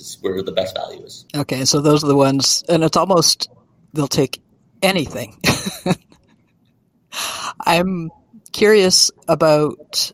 is 0.00 0.18
where 0.20 0.42
the 0.42 0.52
best 0.52 0.74
value 0.74 1.04
is. 1.04 1.24
Okay, 1.34 1.64
so 1.64 1.80
those 1.80 2.02
are 2.02 2.08
the 2.08 2.16
ones, 2.16 2.64
and 2.68 2.82
it's 2.82 2.96
almost 2.96 3.50
they'll 3.92 4.08
take 4.08 4.42
anything. 4.82 5.36
I'm 7.60 8.10
curious 8.52 9.10
about 9.28 10.12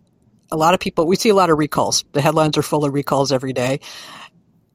a 0.51 0.57
lot 0.57 0.75
of 0.75 0.81
people. 0.81 1.07
We 1.07 1.17
see 1.17 1.31
a 1.31 1.35
lot 1.35 1.51
of 1.51 1.59
recalls. 1.59 2.05
The 2.13 2.21
headlines 2.21 2.57
are 2.59 2.63
full 2.63 2.85
of 2.85 2.93
recalls 2.93 3.33
every 3.33 3.53
day. 3.53 3.81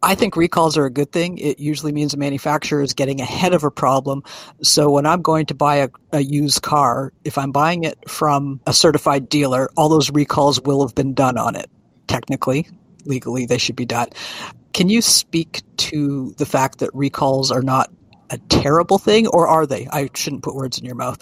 I 0.04 0.16
think 0.16 0.36
recalls 0.36 0.78
are 0.78 0.86
a 0.86 0.90
good 0.90 1.12
thing. 1.12 1.38
It 1.38 1.60
usually 1.60 1.92
means 1.92 2.13
a 2.13 2.18
manufacturer 2.18 2.82
is 2.82 2.94
getting 2.94 3.22
ahead 3.22 3.54
of 3.54 3.63
a 3.63 3.70
problem. 3.70 4.24
So 4.63 4.90
when 4.90 5.06
I'm 5.06 5.22
going 5.22 5.46
to 5.48 5.54
buy 5.54 5.78
a, 5.78 5.90
a, 6.12 6.22
used 6.22 6.63
car, 6.63 7.13
if 7.24 7.38
I'm 7.38 7.51
buying 7.51 7.84
it 7.84 8.10
from 8.10 8.62
a 8.66 8.74
certified 8.74 9.30
dealer, 9.30 9.70
all 9.78 9.90
those 9.90 10.10
recalls 10.10 10.60
will 10.60 10.86
have 10.86 10.96
been 10.96 11.13
done 11.13 11.38
on 11.38 11.56
it. 11.56 11.70
Technically, 12.08 12.68
legally, 13.06 13.46
they 13.46 13.60
should 13.60 13.75
be 13.75 13.86
done. 13.86 14.08
Can 14.74 14.90
you 14.90 15.04
speak 15.04 15.62
to 15.78 16.34
the 16.38 16.48
fact 16.48 16.80
that 16.80 16.90
recalls 16.96 17.51
are 17.51 17.62
not 17.62 17.92
a 18.32 18.38
terrible 18.50 18.98
thing, 18.98 19.28
or 19.28 19.48
are 19.48 19.68
they? 19.68 19.88
I 19.92 20.10
shouldn't 20.16 20.42
put 20.42 20.56
words 20.56 20.80
in 20.80 20.86
your 20.86 20.96
mouth. 20.96 21.20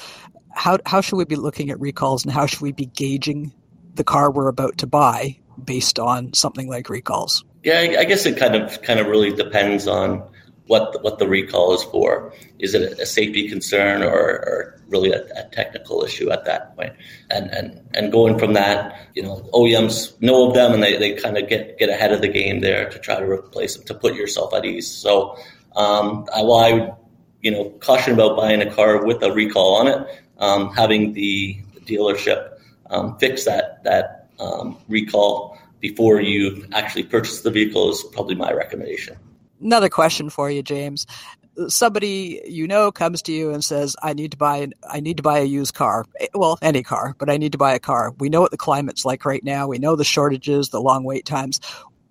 How 0.53 0.79
how 0.85 1.01
should 1.01 1.17
we 1.17 1.25
be 1.25 1.35
looking 1.35 1.69
at 1.69 1.79
recalls, 1.79 2.23
and 2.23 2.33
how 2.33 2.45
should 2.45 2.61
we 2.61 2.71
be 2.71 2.85
gauging 2.87 3.53
the 3.95 4.03
car 4.03 4.31
we're 4.31 4.47
about 4.47 4.77
to 4.79 4.87
buy 4.87 5.37
based 5.63 5.99
on 5.99 6.33
something 6.33 6.69
like 6.69 6.89
recalls? 6.89 7.43
Yeah, 7.63 7.79
I 7.99 8.05
guess 8.05 8.25
it 8.25 8.37
kind 8.37 8.55
of 8.55 8.81
kind 8.81 8.99
of 8.99 9.07
really 9.07 9.33
depends 9.33 9.87
on 9.87 10.23
what 10.69 10.93
the, 10.93 10.99
what 10.99 11.17
the 11.17 11.27
recall 11.27 11.73
is 11.73 11.83
for. 11.83 12.31
Is 12.59 12.75
it 12.75 12.99
a 12.99 13.05
safety 13.05 13.49
concern 13.49 14.03
or, 14.03 14.11
or 14.13 14.81
really 14.87 15.11
a, 15.11 15.23
a, 15.35 15.49
technical 15.51 16.03
issue 16.03 16.29
at 16.29 16.45
that 16.45 16.75
point? 16.75 16.93
And 17.31 17.49
and 17.49 17.81
and 17.95 18.11
going 18.11 18.37
from 18.37 18.53
that, 18.53 19.09
you 19.15 19.23
know, 19.23 19.49
OEMs 19.51 20.21
know 20.21 20.47
of 20.47 20.53
them 20.53 20.73
and 20.73 20.83
they, 20.83 20.95
they 20.97 21.15
kind 21.15 21.37
of 21.37 21.49
get 21.49 21.79
get 21.79 21.89
ahead 21.89 22.11
of 22.11 22.21
the 22.21 22.27
game 22.27 22.61
there 22.61 22.87
to 22.87 22.99
try 22.99 23.19
to 23.19 23.25
replace 23.25 23.75
them 23.75 23.85
to 23.87 23.95
put 23.95 24.13
yourself 24.13 24.53
at 24.53 24.63
ease. 24.63 24.89
So, 24.89 25.37
um, 25.75 26.27
I, 26.33 26.43
well, 26.43 26.59
I 26.59 26.73
would 26.73 26.91
you 27.41 27.51
know 27.51 27.71
caution 27.79 28.13
about 28.13 28.37
buying 28.37 28.61
a 28.61 28.71
car 28.71 29.03
with 29.03 29.23
a 29.23 29.31
recall 29.31 29.77
on 29.77 29.87
it, 29.87 30.07
um, 30.39 30.73
having 30.73 31.13
the, 31.13 31.57
dealership 31.85 32.59
um, 32.91 33.17
fix 33.17 33.45
that 33.45 33.83
that 33.83 34.29
um, 34.39 34.77
recall 34.87 35.57
before 35.79 36.21
you 36.21 36.63
actually 36.71 37.01
purchase 37.01 37.41
the 37.41 37.49
vehicle 37.49 37.89
is 37.89 38.03
probably 38.13 38.35
my 38.35 38.53
recommendation 38.53 39.17
another 39.61 39.89
question 39.89 40.29
for 40.29 40.49
you, 40.49 40.63
James. 40.63 41.05
Somebody 41.67 42.41
you 42.47 42.67
know 42.67 42.91
comes 42.91 43.21
to 43.23 43.31
you 43.31 43.51
and 43.51 43.63
says, 43.63 43.95
"I 44.01 44.13
need 44.13 44.31
to 44.31 44.37
buy 44.37 44.67
I 44.87 44.99
need 44.99 45.17
to 45.17 45.23
buy 45.23 45.39
a 45.39 45.43
used 45.43 45.73
car. 45.73 46.05
Well, 46.33 46.57
any 46.61 46.83
car, 46.83 47.15
but 47.19 47.29
I 47.29 47.37
need 47.37 47.51
to 47.51 47.57
buy 47.57 47.73
a 47.73 47.79
car." 47.79 48.13
We 48.17 48.29
know 48.29 48.41
what 48.41 48.51
the 48.51 48.57
climate's 48.57 49.05
like 49.05 49.25
right 49.25 49.43
now. 49.43 49.67
We 49.67 49.77
know 49.77 49.95
the 49.95 50.03
shortages, 50.03 50.69
the 50.69 50.81
long 50.81 51.03
wait 51.03 51.25
times. 51.25 51.59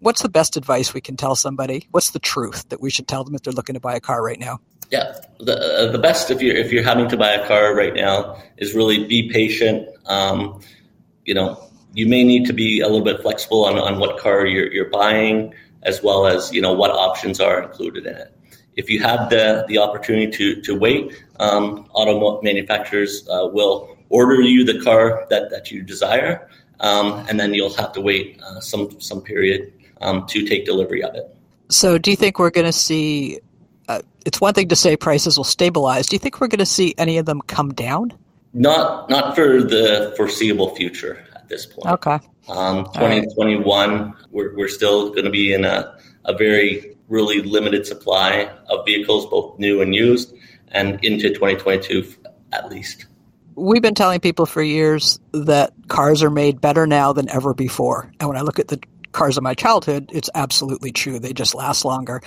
What's 0.01 0.23
the 0.23 0.29
best 0.29 0.57
advice 0.57 0.95
we 0.95 1.01
can 1.01 1.17
tell 1.17 1.35
somebody? 1.35 1.89
What's 1.91 2.11
the 2.11 2.19
truth 2.19 2.69
that 2.69 2.81
we 2.81 2.91
should 2.91 3.09
tell 3.09 3.25
them 3.25 3.35
if 3.35 3.43
they're 3.43 3.53
looking 3.53 3.75
to 3.75 3.81
buy 3.81 3.97
a 3.97 4.01
car 4.01 4.23
right 4.23 4.39
now? 4.39 4.61
Yeah, 4.91 5.19
the 5.39 5.57
uh, 5.57 5.93
the 5.93 5.99
best 5.99 6.31
if 6.31 6.41
you're 6.41 6.57
if 6.57 6.73
you're 6.73 6.83
having 6.83 7.09
to 7.09 7.17
buy 7.17 7.33
a 7.33 7.47
car 7.47 7.75
right 7.75 7.95
now 7.95 8.43
is 8.57 8.75
really 8.75 9.05
be 9.05 9.29
patient. 9.31 9.89
Um, 10.07 10.61
you 11.25 11.35
know, 11.35 11.63
you 11.93 12.07
may 12.07 12.25
need 12.25 12.47
to 12.47 12.53
be 12.53 12.81
a 12.81 12.87
little 12.87 13.05
bit 13.05 13.21
flexible 13.21 13.65
on, 13.67 13.79
on 13.79 13.99
what 13.99 14.19
car 14.19 14.47
you're, 14.47 14.73
you're 14.73 14.89
buying 14.89 15.53
as 15.83 16.03
well 16.03 16.27
as 16.27 16.53
you 16.53 16.61
know 16.61 16.73
what 16.73 16.91
options 16.91 17.41
are 17.41 17.63
included 17.63 18.07
in 18.07 18.15
it. 18.15 18.35
If 18.77 18.89
you 18.89 19.01
have 19.03 19.31
the 19.31 19.65
the 19.69 19.79
opportunity 19.79 20.31
to 20.39 20.61
to 20.63 20.79
wait, 20.79 21.25
um, 21.39 21.87
auto 21.93 22.41
manufacturers 22.43 23.29
uh, 23.29 23.49
will 23.53 23.97
order 24.09 24.41
you 24.41 24.65
the 24.65 24.81
car 24.81 25.27
that 25.31 25.51
that 25.51 25.71
you 25.71 25.83
desire, 25.83 26.49
um, 26.81 27.27
and 27.29 27.39
then 27.39 27.55
you'll 27.55 27.75
have 27.75 27.93
to 27.93 28.01
wait 28.01 28.41
uh, 28.43 28.61
some 28.61 29.01
some 29.01 29.21
period 29.21 29.73
um, 30.01 30.27
to 30.27 30.47
take 30.47 30.65
delivery 30.65 31.03
of 31.03 31.15
it. 31.15 31.35
So, 31.71 31.99
do 31.99 32.11
you 32.11 32.17
think 32.17 32.39
we're 32.39 32.51
going 32.51 32.67
to 32.67 32.73
see? 32.73 33.41
Uh, 33.89 34.03
it's 34.25 34.41
one 34.41 34.55
thing 34.55 34.69
to 34.69 34.77
say 34.77 34.97
prices 34.97 35.37
will 35.37 35.45
stabilize. 35.45 36.07
Do 36.07 36.15
you 36.15 36.21
think 36.21 36.41
we're 36.41 36.49
going 36.49 36.59
to 36.59 36.67
see 36.67 36.95
any 36.99 37.19
of 37.19 37.27
them 37.27 37.41
come 37.43 37.73
down? 37.73 38.13
Not 38.55 39.11
not 39.11 39.35
for 39.35 39.63
the 39.63 40.15
foreseeable 40.17 40.75
future 40.75 41.25
at 41.35 41.49
this 41.49 41.67
point. 41.67 41.87
Okay. 41.87 42.19
Um, 42.49 42.85
2021, 42.95 43.91
right. 43.91 44.15
we're, 44.31 44.57
we're 44.57 44.69
still 44.69 45.11
going 45.11 45.25
to 45.25 45.31
be 45.31 45.53
in 45.53 45.65
a, 45.67 45.99
a 46.25 46.35
very 46.35 46.97
really 47.09 47.43
limited 47.43 47.87
supply 47.87 48.51
of 48.69 48.87
vehicles, 48.87 49.27
both 49.27 49.59
new 49.59 49.83
and 49.83 49.95
used. 49.95 50.35
and 50.73 51.03
into 51.05 51.29
2022 51.29 52.15
at 52.53 52.69
least. 52.71 53.07
We've 53.55 53.83
been 53.83 53.95
telling 53.95 54.21
people 54.21 54.47
for 54.47 54.63
years 54.63 55.19
that 55.33 55.73
cars 55.89 56.23
are 56.23 56.31
made 56.31 56.61
better 56.61 56.87
now 56.87 57.13
than 57.13 57.29
ever 57.29 57.55
before. 57.55 58.13
And 58.21 58.29
when 58.29 58.39
I 58.39 58.43
look 58.43 58.59
at 58.59 58.69
the 58.69 58.81
cars 59.13 59.37
of 59.37 59.43
my 59.43 59.55
childhood, 59.55 60.11
it's 60.13 60.31
absolutely 60.35 60.93
true. 60.93 61.19
They 61.19 61.33
just 61.33 61.55
last 61.55 61.85
longer. 61.85 62.23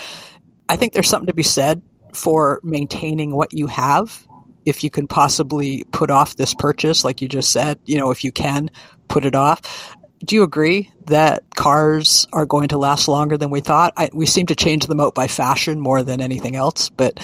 I 0.72 0.78
think 0.78 0.94
there's 0.94 1.10
something 1.10 1.28
to 1.28 1.34
be 1.34 1.44
said 1.44 1.82
for 2.14 2.62
maintaining 2.64 3.36
what 3.36 3.52
you 3.52 3.68
have 3.68 4.26
if 4.64 4.86
you 4.86 4.90
can 4.90 5.06
possibly 5.06 5.84
put 5.92 6.10
off 6.10 6.38
this 6.38 6.54
purchase, 6.54 7.04
like 7.04 7.22
you 7.22 7.28
just 7.28 7.52
said, 7.52 7.78
you 7.84 7.98
know, 7.98 8.10
if 8.10 8.24
you 8.24 8.32
can 8.32 8.72
put 9.10 9.26
it 9.26 9.36
off. 9.36 9.98
Do 10.24 10.34
you 10.34 10.44
agree 10.44 10.90
that 11.08 11.44
cars 11.56 12.26
are 12.32 12.46
going 12.46 12.70
to 12.70 12.78
last 12.78 13.10
longer 13.10 13.38
than 13.38 13.50
we 13.50 13.60
thought? 13.60 13.94
I, 13.98 14.12
we 14.14 14.26
seem 14.26 14.46
to 14.46 14.56
change 14.56 14.86
them 14.86 15.02
out 15.02 15.14
by 15.14 15.28
fashion 15.28 15.78
more 15.78 16.04
than 16.04 16.22
anything 16.22 16.56
else, 16.56 16.90
but 16.90 17.20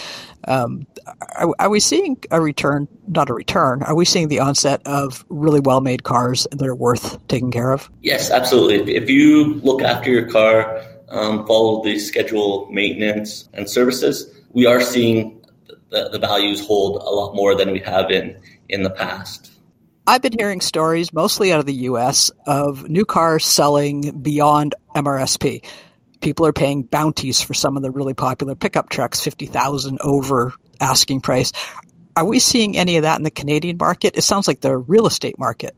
um, 0.46 0.86
are, 1.38 1.54
are, 1.58 1.70
we 1.70 1.80
seeing 1.80 2.18
a 2.32 2.42
return? 2.42 2.90
Not 3.08 3.30
a 3.30 3.34
return. 3.34 3.82
Are 3.84 3.96
we 3.96 4.04
seeing 4.04 4.28
the 4.28 4.40
onset 4.40 4.82
of 4.86 5.24
really 5.30 5.62
well-made 5.62 6.04
cars 6.04 6.48
that 6.52 6.68
are 6.68 6.76
worth 6.76 7.26
taking 7.30 7.52
care 7.52 7.72
of? 7.72 7.90
Yes, 8.02 8.30
absolutely. 8.30 8.96
If 8.96 9.10
you 9.10 9.54
look 9.62 9.82
after 9.82 10.10
your 10.10 10.28
car, 10.30 10.84
um, 11.10 11.46
follow 11.46 11.84
the 11.84 12.00
schedule 12.00 12.68
maintenance 12.72 13.48
and 13.54 13.70
services, 13.70 14.34
we 14.52 14.66
are 14.66 14.82
seeing 14.82 15.46
the, 15.90 16.10
the 16.10 16.20
values 16.20 16.66
hold 16.66 17.02
a 17.02 17.10
lot 17.10 17.36
more 17.36 17.56
than 17.56 17.72
we 17.72 17.80
have 17.80 18.12
in 18.12 18.38
in 18.70 18.84
the 18.84 18.90
past. 18.90 19.52
I've 20.06 20.22
been 20.22 20.38
hearing 20.38 20.62
stories, 20.62 21.12
mostly 21.12 21.52
out 21.52 21.60
of 21.60 21.66
the 21.66 21.74
US, 21.74 22.32
of 22.46 22.90
new 22.90 23.06
cars 23.06 23.46
selling 23.46 24.22
beyond 24.22 24.74
MRSP. 24.96 25.66
People 26.22 26.46
are 26.46 26.54
paying 26.54 26.84
bounties 26.84 27.42
for 27.42 27.54
some 27.54 27.76
of 27.76 27.84
the 27.84 27.92
really 27.92 28.14
popular 28.14 28.56
pickup 28.56 28.90
trucks, 28.90 29.22
50,000 29.22 30.00
over 30.02 30.54
asking 30.80 31.22
price. 31.22 31.52
Are 32.16 32.26
we 32.26 32.40
seeing 32.40 32.78
any 32.78 32.98
of 32.98 33.04
that 33.04 33.18
in 33.18 33.24
the 33.24 33.32
Canadian 33.32 33.78
market? 33.78 34.18
It 34.18 34.24
sounds 34.24 34.48
like 34.48 34.62
the 34.62 34.78
real 34.78 35.08
estate 35.08 35.38
market. 35.38 35.76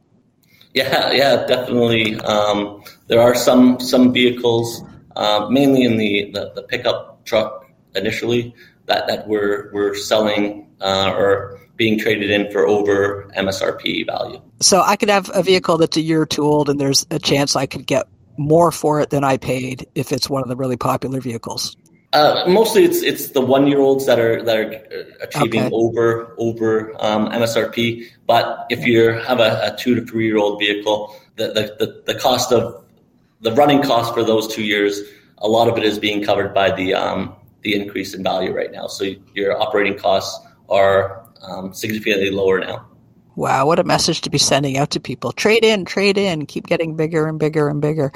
Yeah, 0.73 1.11
yeah, 1.11 1.47
definitely. 1.47 2.19
Um, 2.19 2.83
there 3.07 3.21
are 3.21 3.33
some 3.33 3.79
some 3.79 4.13
vehicles, 4.13 4.83
uh, 5.19 5.49
mainly 5.49 5.83
in 5.83 5.97
the, 5.97 6.31
the, 6.31 6.51
the, 6.55 6.63
pickup 6.63 7.25
truck 7.25 7.69
initially, 7.93 8.55
that, 8.85 9.05
that 9.07 9.27
we're, 9.27 9.69
we're 9.73 9.93
selling 9.93 10.65
uh, 10.79 11.13
or 11.13 11.59
being 11.75 11.99
traded 11.99 12.31
in 12.31 12.49
for 12.51 12.65
over 12.65 13.29
MSRP 13.35 14.05
value. 14.05 14.41
So 14.61 14.81
I 14.81 14.95
could 14.95 15.09
have 15.09 15.29
a 15.33 15.43
vehicle 15.43 15.77
that's 15.77 15.97
a 15.97 16.01
year 16.01 16.21
or 16.21 16.25
two 16.25 16.43
old, 16.43 16.69
and 16.69 16.79
there's 16.79 17.05
a 17.11 17.19
chance 17.19 17.57
I 17.57 17.65
could 17.65 17.85
get 17.85 18.07
more 18.37 18.71
for 18.71 19.01
it 19.01 19.09
than 19.09 19.25
I 19.25 19.35
paid 19.35 19.87
if 19.93 20.13
it's 20.13 20.29
one 20.29 20.41
of 20.41 20.47
the 20.47 20.55
really 20.55 20.77
popular 20.77 21.19
vehicles. 21.19 21.75
Uh, 22.13 22.45
mostly, 22.47 22.85
it's 22.85 23.03
it's 23.03 23.31
the 23.31 23.41
one 23.41 23.67
year 23.67 23.79
olds 23.79 24.07
that 24.07 24.19
are 24.19 24.41
that 24.41 24.57
are 24.57 25.05
achieving 25.21 25.65
okay. 25.65 25.69
over 25.71 26.33
over 26.39 26.95
um, 26.99 27.29
MSRP. 27.29 28.07
But 28.25 28.65
if 28.71 28.87
you 28.87 29.09
have 29.11 29.39
a, 29.39 29.73
a 29.73 29.77
two 29.77 29.93
to 29.95 30.05
three 30.05 30.25
year 30.25 30.37
old 30.37 30.59
vehicle, 30.59 31.15
the, 31.35 31.47
the, 31.47 31.85
the, 31.85 32.13
the 32.13 32.19
cost 32.19 32.51
of 32.51 32.83
the 33.41 33.53
running 33.53 33.81
cost 33.81 34.13
for 34.13 34.23
those 34.23 34.47
two 34.47 34.63
years, 34.63 35.01
a 35.37 35.47
lot 35.47 35.67
of 35.67 35.77
it 35.77 35.83
is 35.83 35.99
being 35.99 36.23
covered 36.23 36.53
by 36.53 36.71
the 36.71 36.93
um, 36.93 37.35
the 37.61 37.75
increase 37.75 38.13
in 38.13 38.23
value 38.23 38.53
right 38.53 38.71
now. 38.71 38.87
So 38.87 39.05
your 39.33 39.61
operating 39.61 39.97
costs 39.97 40.45
are 40.69 41.25
um, 41.41 41.73
significantly 41.73 42.31
lower 42.31 42.59
now. 42.59 42.85
Wow, 43.35 43.67
what 43.67 43.79
a 43.79 43.85
message 43.85 44.21
to 44.21 44.29
be 44.29 44.37
sending 44.37 44.77
out 44.77 44.91
to 44.91 44.99
people. 44.99 45.31
Trade 45.31 45.63
in, 45.63 45.85
trade 45.85 46.17
in, 46.17 46.45
keep 46.45 46.67
getting 46.67 46.97
bigger 46.97 47.25
and 47.25 47.39
bigger 47.39 47.69
and 47.69 47.79
bigger. 47.81 48.11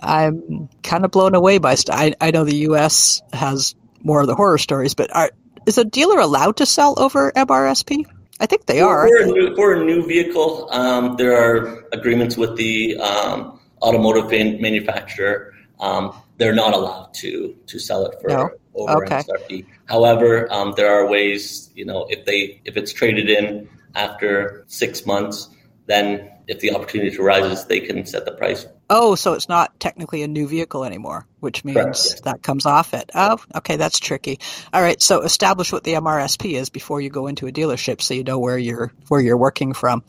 I'm 0.00 0.68
kind 0.82 1.04
of 1.04 1.10
blown 1.10 1.34
away 1.34 1.58
by 1.58 1.74
st- 1.74 1.94
I, 1.94 2.26
I 2.26 2.30
know 2.30 2.44
the 2.44 2.56
US 2.68 3.20
has 3.34 3.74
more 4.02 4.22
of 4.22 4.28
the 4.28 4.34
horror 4.34 4.56
stories, 4.56 4.94
but 4.94 5.14
are, 5.14 5.30
is 5.66 5.76
a 5.76 5.84
dealer 5.84 6.18
allowed 6.18 6.56
to 6.56 6.66
sell 6.66 6.94
over 6.98 7.32
MRSP? 7.32 8.06
I 8.40 8.46
think 8.46 8.64
they 8.64 8.80
are. 8.80 9.06
For, 9.06 9.22
a, 9.22 9.26
new, 9.26 9.54
for 9.54 9.72
a 9.74 9.84
new 9.84 10.06
vehicle, 10.06 10.68
um, 10.72 11.16
there 11.16 11.36
are 11.36 11.84
agreements 11.92 12.38
with 12.38 12.56
the 12.56 12.96
um, 12.96 13.60
automotive 13.82 14.30
manufacturer. 14.60 15.54
Um, 15.80 16.14
they're 16.38 16.54
not 16.54 16.74
allowed 16.74 17.12
to 17.14 17.56
to 17.66 17.78
sell 17.78 18.06
it 18.06 18.20
for 18.20 18.28
no. 18.28 18.50
over 18.74 19.04
okay. 19.04 19.22
MSRP. 19.22 19.66
However, 19.86 20.50
um, 20.52 20.74
there 20.76 20.92
are 20.92 21.06
ways, 21.08 21.70
you 21.74 21.84
know, 21.84 22.06
if 22.08 22.24
they 22.24 22.60
if 22.64 22.76
it's 22.76 22.92
traded 22.92 23.28
in 23.28 23.68
after 23.94 24.64
six 24.68 25.04
months, 25.04 25.48
then 25.86 26.30
if 26.48 26.60
the 26.60 26.74
opportunity 26.74 27.16
arises, 27.16 27.64
they 27.64 27.80
can 27.80 28.06
set 28.06 28.24
the 28.24 28.32
price. 28.32 28.66
Oh, 28.94 29.14
so 29.14 29.32
it's 29.32 29.48
not 29.48 29.80
technically 29.80 30.22
a 30.22 30.28
new 30.28 30.46
vehicle 30.46 30.84
anymore, 30.84 31.26
which 31.40 31.64
means 31.64 31.76
Correct, 31.76 31.96
yes. 31.96 32.20
that 32.22 32.42
comes 32.42 32.66
off 32.66 32.92
it. 32.92 33.10
Oh, 33.14 33.38
okay, 33.54 33.76
that's 33.76 33.98
tricky. 33.98 34.38
All 34.70 34.82
right, 34.82 35.00
so 35.00 35.22
establish 35.22 35.72
what 35.72 35.82
the 35.82 35.94
MRSP 35.94 36.54
is 36.58 36.68
before 36.68 37.00
you 37.00 37.08
go 37.08 37.26
into 37.26 37.46
a 37.46 37.52
dealership, 37.52 38.02
so 38.02 38.12
you 38.12 38.22
know 38.22 38.38
where 38.38 38.58
you're 38.58 38.92
where 39.08 39.20
you're 39.20 39.38
working 39.38 39.72
from. 39.72 40.02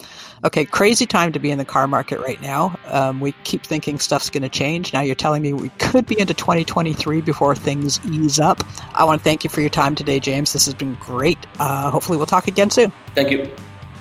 Okay, 0.44 0.66
crazy 0.66 1.06
time 1.06 1.32
to 1.32 1.40
be 1.40 1.50
in 1.50 1.60
the 1.60 1.66
car 1.66 1.88
market 1.88 2.20
right 2.20 2.42
now. 2.42 2.78
Um, 2.88 3.22
we 3.22 3.32
keep 3.46 3.64
thinking 3.64 4.00
stuff's 4.00 4.30
going 4.30 4.44
to 4.44 4.50
change. 4.50 4.92
Now 4.92 5.02
you're 5.02 5.16
telling 5.16 5.42
me 5.42 5.54
we 5.54 5.70
could 5.70 6.06
be 6.06 6.20
into 6.20 6.34
2023 6.34 7.22
before 7.22 7.56
things 7.56 8.02
ease 8.06 8.40
up. 8.40 8.64
I 8.94 9.06
want 9.06 9.22
to 9.22 9.24
thank 9.24 9.46
you 9.46 9.50
for 9.50 9.62
your 9.62 9.70
time 9.70 9.96
today, 9.96 10.20
James. 10.20 10.52
This 10.52 10.66
has 10.66 10.74
been 10.74 10.96
great. 10.96 11.38
Uh, 11.58 11.90
hopefully, 11.90 12.18
we'll 12.18 12.28
talk 12.28 12.50
again 12.50 12.70
soon. 12.70 12.92
Thank 13.16 13.32
you. 13.32 13.50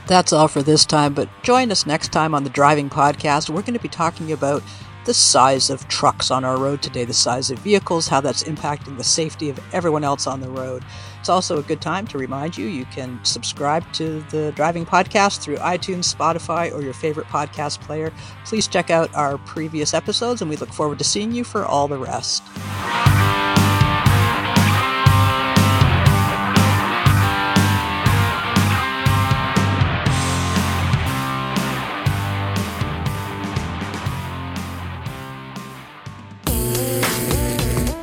That's 0.06 0.32
all 0.32 0.48
for 0.48 0.62
this 0.62 0.84
time, 0.84 1.14
but 1.14 1.28
join 1.42 1.70
us 1.70 1.86
next 1.86 2.12
time 2.12 2.34
on 2.34 2.44
the 2.44 2.50
Driving 2.50 2.90
Podcast. 2.90 3.48
We're 3.48 3.62
going 3.62 3.74
to 3.74 3.80
be 3.80 3.88
talking 3.88 4.32
about 4.32 4.62
the 5.04 5.14
size 5.14 5.70
of 5.70 5.86
trucks 5.88 6.30
on 6.30 6.44
our 6.44 6.58
road 6.58 6.82
today, 6.82 7.04
the 7.04 7.12
size 7.12 7.50
of 7.50 7.58
vehicles, 7.60 8.08
how 8.08 8.20
that's 8.20 8.44
impacting 8.44 8.96
the 8.96 9.04
safety 9.04 9.48
of 9.48 9.58
everyone 9.72 10.04
else 10.04 10.26
on 10.26 10.40
the 10.40 10.48
road. 10.48 10.84
It's 11.18 11.28
also 11.28 11.58
a 11.58 11.62
good 11.62 11.80
time 11.80 12.06
to 12.08 12.18
remind 12.18 12.56
you 12.56 12.66
you 12.66 12.84
can 12.86 13.18
subscribe 13.24 13.90
to 13.94 14.20
the 14.30 14.52
Driving 14.52 14.86
Podcast 14.86 15.40
through 15.40 15.56
iTunes, 15.56 16.12
Spotify, 16.12 16.72
or 16.72 16.82
your 16.82 16.94
favorite 16.94 17.26
podcast 17.28 17.80
player. 17.80 18.12
Please 18.44 18.68
check 18.68 18.90
out 18.90 19.12
our 19.14 19.38
previous 19.38 19.94
episodes, 19.94 20.40
and 20.40 20.50
we 20.50 20.56
look 20.56 20.72
forward 20.72 20.98
to 20.98 21.04
seeing 21.04 21.32
you 21.32 21.44
for 21.44 21.64
all 21.64 21.88
the 21.88 21.98
rest. 21.98 22.42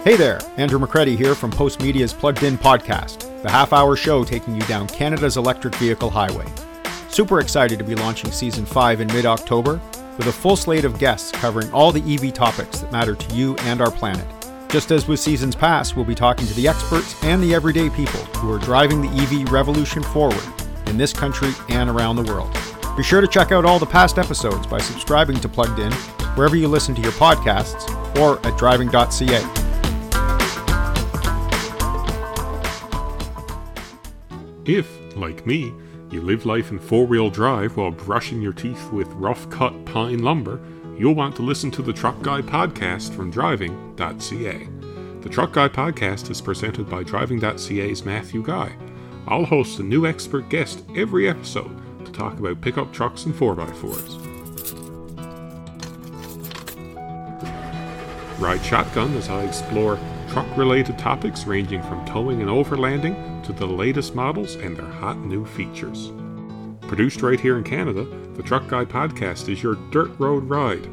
Hey 0.06 0.16
there, 0.16 0.40
Andrew 0.56 0.80
McCredie 0.80 1.18
here 1.18 1.36
from 1.36 1.52
Postmedia's 1.52 2.14
Plugged 2.14 2.44
In 2.44 2.58
podcast, 2.58 3.44
the 3.44 3.52
half 3.52 3.74
hour 3.74 3.98
show 3.98 4.24
taking 4.24 4.56
you 4.56 4.62
down 4.62 4.88
Canada's 4.88 5.36
electric 5.36 5.76
vehicle 5.76 6.10
highway. 6.10 6.46
Super 7.10 7.42
excited 7.42 7.78
to 7.80 7.84
be 7.84 7.96
launching 7.96 8.32
season 8.32 8.66
5 8.66 9.02
in 9.02 9.08
mid 9.08 9.26
October 9.26 9.82
with 10.18 10.28
a 10.28 10.32
full 10.32 10.56
slate 10.56 10.86
of 10.86 10.98
guests 11.00 11.34
covering 11.34 11.70
all 11.74 11.92
the 11.92 12.14
EV 12.14 12.34
topics 12.34 12.80
that 12.80 12.94
matter 12.94 13.14
to 13.14 13.36
you 13.36 13.58
and 13.58 13.82
our 13.82 13.92
planet. 13.92 14.26
Just 14.70 14.90
as 14.92 15.06
with 15.06 15.20
seasons 15.20 15.54
past, 15.54 15.98
we'll 15.98 16.06
be 16.06 16.16
talking 16.16 16.48
to 16.48 16.54
the 16.54 16.70
experts 16.70 17.22
and 17.22 17.44
the 17.44 17.54
everyday 17.54 17.90
people 17.90 18.22
who 18.38 18.54
are 18.54 18.60
driving 18.60 19.02
the 19.02 19.22
EV 19.22 19.52
revolution 19.52 20.02
forward 20.02 20.42
in 20.86 20.96
this 20.96 21.12
country 21.12 21.52
and 21.68 21.90
around 21.90 22.16
the 22.16 22.32
world. 22.32 22.58
Be 22.96 23.04
sure 23.04 23.20
to 23.20 23.28
check 23.28 23.52
out 23.52 23.66
all 23.66 23.80
the 23.80 23.86
past 23.86 24.18
episodes 24.18 24.66
by 24.66 24.80
subscribing 24.80 25.42
to 25.42 25.50
Plugged 25.50 25.80
In 25.80 25.92
wherever 26.36 26.56
you 26.56 26.70
listen 26.70 26.96
to 26.96 27.02
your 27.02 27.12
podcasts 27.12 27.90
or 28.18 28.40
at 28.48 28.58
driving.ca. 28.58 29.59
If, 34.70 34.88
like 35.16 35.48
me, 35.48 35.74
you 36.12 36.22
live 36.22 36.46
life 36.46 36.70
in 36.70 36.78
four 36.78 37.08
wheel 37.08 37.32
drive 37.32 37.76
while 37.76 37.90
brushing 37.90 38.40
your 38.40 38.54
teeth 38.54 38.92
with 38.92 39.08
rough 39.14 39.50
cut 39.50 39.74
pine 39.86 40.22
lumber, 40.22 40.62
you'll 40.96 41.16
want 41.16 41.36
to 41.38 41.42
listen 41.42 41.72
to 41.72 41.82
the 41.82 41.92
Truck 41.92 42.22
Guy 42.22 42.42
podcast 42.42 43.16
from 43.16 43.32
driving.ca. 43.32 44.68
The 45.22 45.30
Truck 45.30 45.54
Guy 45.54 45.70
podcast 45.70 46.30
is 46.30 46.40
presented 46.40 46.88
by 46.88 47.02
driving.ca's 47.02 48.06
Matthew 48.06 48.44
Guy. 48.44 48.72
I'll 49.28 49.46
host 49.46 49.80
a 49.80 49.84
new 49.84 50.06
expert 50.06 50.50
guest 50.50 50.84
every 50.96 51.28
episode 51.28 51.76
to 52.06 52.12
talk 52.12 52.38
about 52.38 52.62
pickup 52.62 52.94
trucks 52.94 53.26
and 53.26 53.34
4x4s. 53.34 54.28
Ride 58.40 58.64
shotgun 58.64 59.18
as 59.18 59.30
I 59.30 59.46
explore 59.46 59.98
truck 60.28 60.46
related 60.56 61.00
topics 61.00 61.46
ranging 61.46 61.82
from 61.82 62.06
towing 62.06 62.40
and 62.40 62.52
overlanding 62.52 63.39
to 63.50 63.54
the 63.54 63.66
latest 63.66 64.14
models 64.14 64.56
and 64.58 64.78
their 64.78 64.86
hot 64.86 65.18
new 65.18 65.44
features. 65.44 66.12
Produced 66.82 67.24
right 67.24 67.40
here 67.40 67.58
in 67.58 67.64
Canada, 67.64 68.04
the 68.36 68.44
Truck 68.44 68.68
Guy 68.68 68.86
podcast 68.86 69.50
is 69.50 69.64
your 69.64 69.74
dirt 69.90 70.12
road 70.20 70.44
ride 70.48 70.88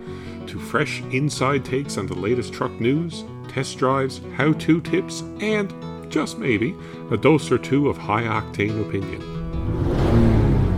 to 0.47 0.59
fresh 0.59 1.03
inside 1.13 1.67
takes 1.67 1.99
on 1.99 2.07
the 2.07 2.15
latest 2.15 2.55
truck 2.55 2.73
news, 2.81 3.25
test 3.49 3.77
drives, 3.77 4.23
how 4.37 4.55
to 4.55 4.81
tips, 4.81 5.21
and, 5.41 5.75
just 6.11 6.39
maybe, 6.39 6.75
a 7.11 7.17
dose 7.19 7.51
or 7.51 7.59
two 7.59 7.91
of 7.91 7.99
high 7.99 8.23
octane 8.23 8.81
opinion. 8.89 9.21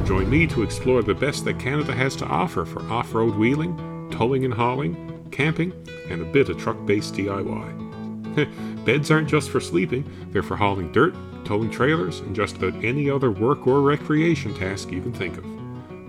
Join 0.04 0.28
me 0.28 0.48
to 0.48 0.62
explore 0.64 1.02
the 1.02 1.14
best 1.14 1.44
that 1.44 1.60
Canada 1.60 1.92
has 1.94 2.16
to 2.16 2.26
offer 2.26 2.64
for 2.64 2.82
off 2.90 3.14
road 3.14 3.36
wheeling, 3.36 4.08
towing 4.10 4.44
and 4.44 4.54
hauling, 4.54 5.28
camping, 5.30 5.72
and 6.08 6.22
a 6.22 6.24
bit 6.24 6.48
of 6.48 6.58
truck 6.58 6.84
based 6.86 7.14
DIY. 7.14 7.87
Beds 8.84 9.10
aren't 9.10 9.28
just 9.28 9.50
for 9.50 9.60
sleeping, 9.60 10.04
they're 10.30 10.42
for 10.42 10.56
hauling 10.56 10.92
dirt, 10.92 11.14
towing 11.44 11.70
trailers, 11.70 12.20
and 12.20 12.34
just 12.34 12.56
about 12.56 12.74
any 12.84 13.10
other 13.10 13.30
work 13.30 13.66
or 13.66 13.80
recreation 13.80 14.54
task 14.54 14.90
you 14.90 15.02
can 15.02 15.12
think 15.12 15.36
of. 15.38 15.44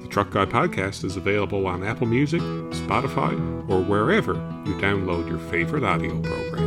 The 0.02 0.08
Truck 0.08 0.32
Guy 0.32 0.46
Podcast 0.46 1.04
is 1.04 1.18
available 1.18 1.68
on 1.68 1.84
Apple 1.84 2.08
Music, 2.08 2.42
Spotify, 2.42 3.34
or 3.70 3.82
wherever 3.82 4.34
you 4.66 4.74
download 4.76 5.30
your 5.30 5.40
favorite 5.50 5.84
audio 5.84 6.20
program. 6.22 6.59